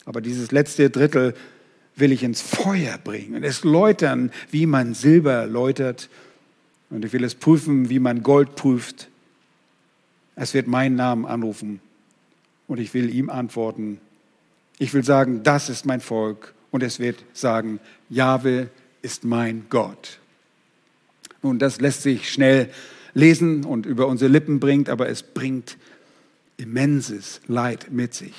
[0.07, 1.35] Aber dieses letzte Drittel
[1.99, 6.09] will ich ins Feuer bringen und es läutern, wie man Silber läutert.
[6.91, 9.09] Und ich will es prüfen, wie man Gold prüft.
[10.37, 11.81] Es wird meinen Namen anrufen
[12.67, 14.01] und ich will ihm antworten
[14.79, 18.71] ich will sagen, das ist mein Volk und es wird sagen, Jahwe
[19.03, 20.21] ist mein Gott.
[21.43, 22.71] Nun, das lässt sich schnell
[23.15, 25.77] lesen und über unsere Lippen bringt, aber es bringt
[26.57, 28.35] immenses Leid mit sich.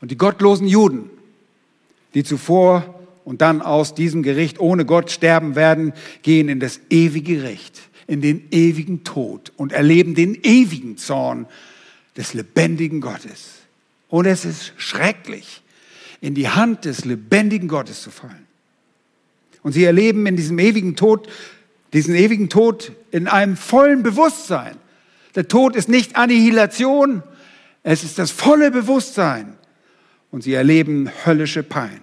[0.00, 1.10] Und die gottlosen Juden,
[2.14, 5.92] die zuvor und dann aus diesem Gericht ohne Gott sterben werden,
[6.22, 11.46] gehen in das ewige Gericht, in den ewigen Tod und erleben den ewigen Zorn
[12.16, 13.60] des lebendigen Gottes.
[14.08, 15.62] Und es ist schrecklich,
[16.20, 18.46] in die Hand des lebendigen Gottes zu fallen.
[19.62, 21.28] Und sie erleben in diesem ewigen Tod,
[21.92, 24.76] diesen ewigen Tod in einem vollen Bewusstsein,
[25.34, 27.22] Der Tod ist nicht Annihilation,
[27.82, 29.56] es ist das volle Bewusstsein.
[30.30, 32.00] Und sie erleben höllische Pein.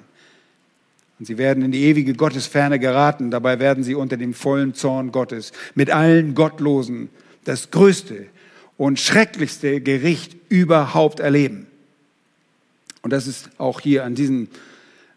[1.19, 3.32] Und sie werden in die ewige Gottesferne geraten.
[3.32, 7.09] Dabei werden sie unter dem vollen Zorn Gottes mit allen Gottlosen
[7.45, 8.28] das größte
[8.78, 11.67] und schrecklichste Gericht überhaupt erleben.
[13.01, 14.49] Und das ist auch hier an, diesen,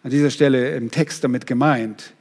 [0.02, 2.12] an dieser Stelle im Text damit gemeint.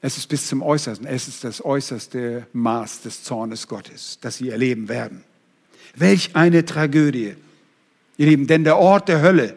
[0.00, 1.06] Es ist bis zum Äußersten.
[1.06, 5.24] Es ist das äußerste Maß des Zornes Gottes, das sie erleben werden.
[5.96, 7.34] Welch eine Tragödie.
[8.16, 9.56] Ihr Lieben, denn der Ort der Hölle,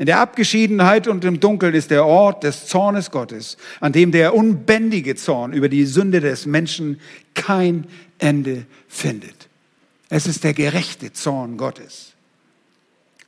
[0.00, 4.34] in der Abgeschiedenheit und im Dunkeln ist der Ort des Zornes Gottes, an dem der
[4.34, 6.98] unbändige Zorn über die Sünde des Menschen
[7.34, 7.84] kein
[8.18, 9.50] Ende findet.
[10.08, 12.14] Es ist der gerechte Zorn Gottes.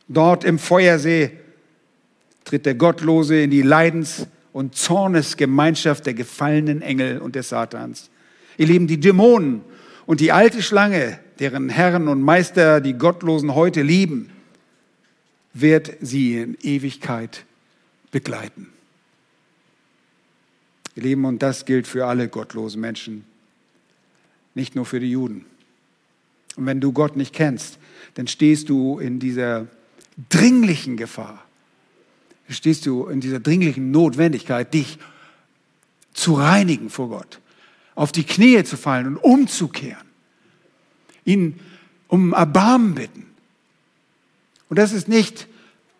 [0.08, 1.32] Dort im Feuersee
[2.44, 8.08] tritt der Gottlose in die Leidens- und Zornesgemeinschaft der gefallenen Engel und des Satans.
[8.56, 9.60] Ihr Lieben, die Dämonen
[10.06, 14.31] und die alte Schlange, deren Herren und Meister die Gottlosen heute lieben,
[15.52, 17.44] wird sie in Ewigkeit
[18.10, 18.68] begleiten.
[20.94, 23.24] Ihr Lieben, und das gilt für alle gottlosen Menschen,
[24.54, 25.46] nicht nur für die Juden.
[26.56, 27.78] Und wenn du Gott nicht kennst,
[28.14, 29.66] dann stehst du in dieser
[30.28, 31.44] dringlichen Gefahr,
[32.48, 34.98] stehst du in dieser dringlichen Notwendigkeit, dich
[36.12, 37.40] zu reinigen vor Gott,
[37.94, 40.06] auf die Knie zu fallen und umzukehren,
[41.24, 41.58] ihn
[42.08, 43.31] um Erbarmen bitten.
[44.72, 45.48] Und das ist nicht,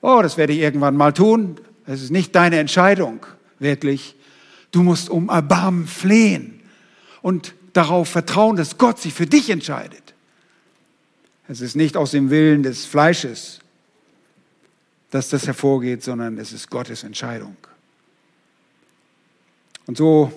[0.00, 3.26] oh, das werde ich irgendwann mal tun, das ist nicht deine Entscheidung,
[3.58, 4.16] wirklich.
[4.70, 6.58] Du musst um Erbarmen flehen
[7.20, 10.14] und darauf vertrauen, dass Gott sich für dich entscheidet.
[11.48, 13.58] Es ist nicht aus dem Willen des Fleisches,
[15.10, 17.58] dass das hervorgeht, sondern es ist Gottes Entscheidung.
[19.84, 20.32] Und so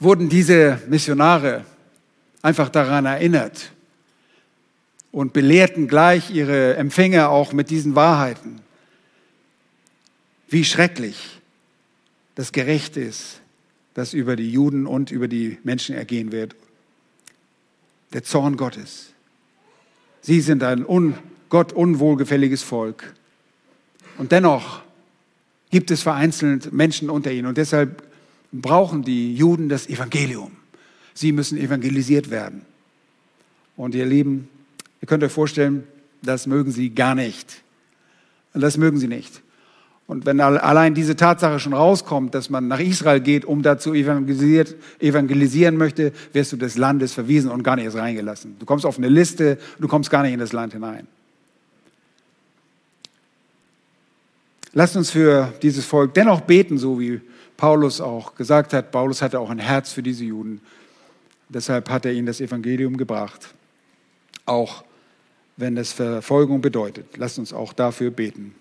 [0.00, 1.66] wurden diese Missionare
[2.40, 3.72] einfach daran erinnert
[5.16, 8.60] und belehrten gleich ihre Empfänger auch mit diesen Wahrheiten.
[10.46, 11.40] Wie schrecklich
[12.34, 13.40] das Gerecht ist,
[13.94, 16.54] das über die Juden und über die Menschen ergehen wird.
[18.12, 19.14] Der Zorn Gottes.
[20.20, 21.14] Sie sind ein un
[21.48, 23.14] Gott unwohlgefälliges Volk.
[24.18, 24.82] Und dennoch
[25.70, 27.46] gibt es vereinzelt Menschen unter ihnen.
[27.46, 28.02] Und deshalb
[28.52, 30.52] brauchen die Juden das Evangelium.
[31.14, 32.66] Sie müssen evangelisiert werden.
[33.78, 34.50] Und ihr Lieben,
[35.00, 35.84] ihr könnt euch vorstellen,
[36.22, 37.62] das mögen sie gar nicht.
[38.52, 39.42] Das mögen sie nicht.
[40.06, 43.92] Und wenn allein diese Tatsache schon rauskommt, dass man nach Israel geht, um da zu
[43.92, 48.56] evangelisieren möchte, wirst du des Landes verwiesen und gar nicht erst reingelassen.
[48.60, 51.08] Du kommst auf eine Liste, du kommst gar nicht in das Land hinein.
[54.74, 57.20] Lasst uns für dieses Volk dennoch beten, so wie
[57.56, 58.92] Paulus auch gesagt hat.
[58.92, 60.60] Paulus hatte auch ein Herz für diese Juden.
[61.48, 63.54] Deshalb hat er ihnen das Evangelium gebracht.
[64.46, 64.84] Auch
[65.56, 67.16] wenn es Verfolgung bedeutet.
[67.16, 68.54] Lasst uns auch dafür beten.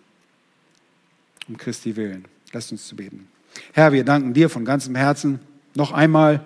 [1.47, 2.25] Um Christi willen.
[2.51, 3.27] Lasst uns zu beten.
[3.73, 5.39] Herr, wir danken dir von ganzem Herzen
[5.75, 6.43] noch einmal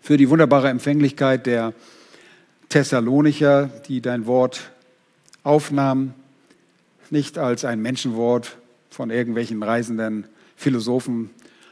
[0.00, 1.74] für die wunderbare Empfänglichkeit der
[2.68, 4.70] Thessalonicher, die dein Wort
[5.42, 6.14] aufnahmen
[7.10, 8.56] nicht als ein Menschenwort
[8.90, 11.30] von irgendwelchen reisenden Philosophen,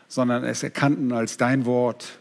[0.08, 2.18] sondern es erkannten als dein Wort,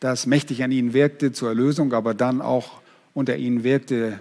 [0.00, 2.80] das mächtig an ihnen wirkte zur Erlösung, aber dann auch
[3.14, 4.18] unter ihnen wirkte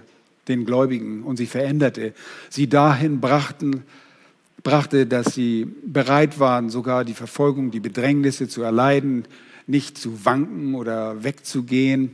[0.47, 2.13] den Gläubigen und sie veränderte,
[2.49, 3.83] sie dahin brachten,
[4.61, 9.25] brachte, dass sie bereit waren, sogar die Verfolgung, die Bedrängnisse zu erleiden,
[9.67, 12.11] nicht zu wanken oder wegzugehen,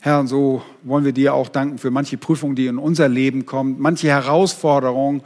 [0.00, 3.46] Herr, und so wollen wir dir auch danken für manche Prüfungen, die in unser Leben
[3.46, 5.22] kommen, manche Herausforderungen.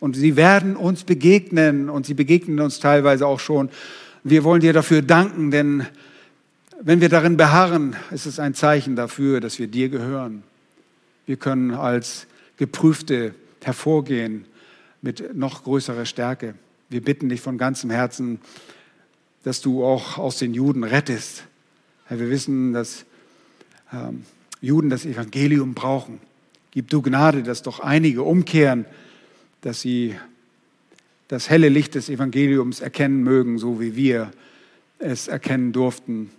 [0.00, 3.68] Und sie werden uns begegnen und sie begegnen uns teilweise auch schon.
[4.22, 5.86] Wir wollen dir dafür danken, denn
[6.80, 10.42] wenn wir darin beharren, ist es ein Zeichen dafür, dass wir dir gehören.
[11.26, 14.44] Wir können als Geprüfte hervorgehen
[15.02, 16.54] mit noch größerer Stärke.
[16.88, 18.40] Wir bitten dich von ganzem Herzen,
[19.42, 21.44] dass du auch aus den Juden rettest.
[22.06, 23.04] Herr, wir wissen, dass
[23.92, 24.24] ähm,
[24.60, 26.20] Juden das Evangelium brauchen.
[26.70, 28.84] Gib du Gnade, dass doch einige umkehren,
[29.60, 30.16] dass sie
[31.28, 34.32] das helle Licht des Evangeliums erkennen mögen, so wie wir
[34.98, 36.30] es erkennen durften.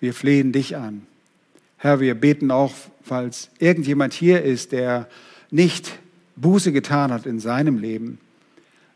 [0.00, 1.06] Wir flehen dich an.
[1.76, 2.72] Herr, wir beten auch,
[3.02, 5.08] falls irgendjemand hier ist, der
[5.50, 5.98] nicht
[6.36, 8.18] Buße getan hat in seinem Leben,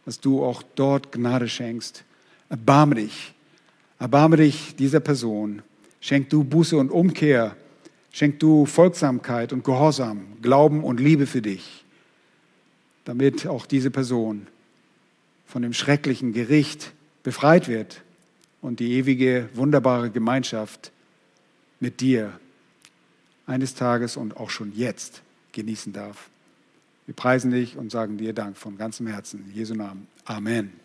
[0.05, 2.05] dass du auch dort Gnade schenkst.
[2.49, 3.35] Erbarme dich.
[3.99, 5.63] Erbarme dich dieser Person.
[6.01, 7.57] Schenk du Buße und Umkehr
[8.13, 11.85] Schenk du Folgsamkeit und Gehorsam, Glauben und Liebe für dich,
[13.07, 14.47] damit auch diese Person
[15.47, 16.93] von dem schrecklichen Gericht
[17.23, 18.03] befreit wird
[18.63, 20.93] und die ewige, wunderbare Gemeinschaft
[21.81, 22.33] mit dir
[23.47, 26.31] eines Tages und auch schon jetzt genießen darf.
[27.05, 29.45] Wir preisen dich und sagen dir Dank von ganzem Herzen.
[29.51, 30.07] In Jesu Namen.
[30.25, 30.82] Amen.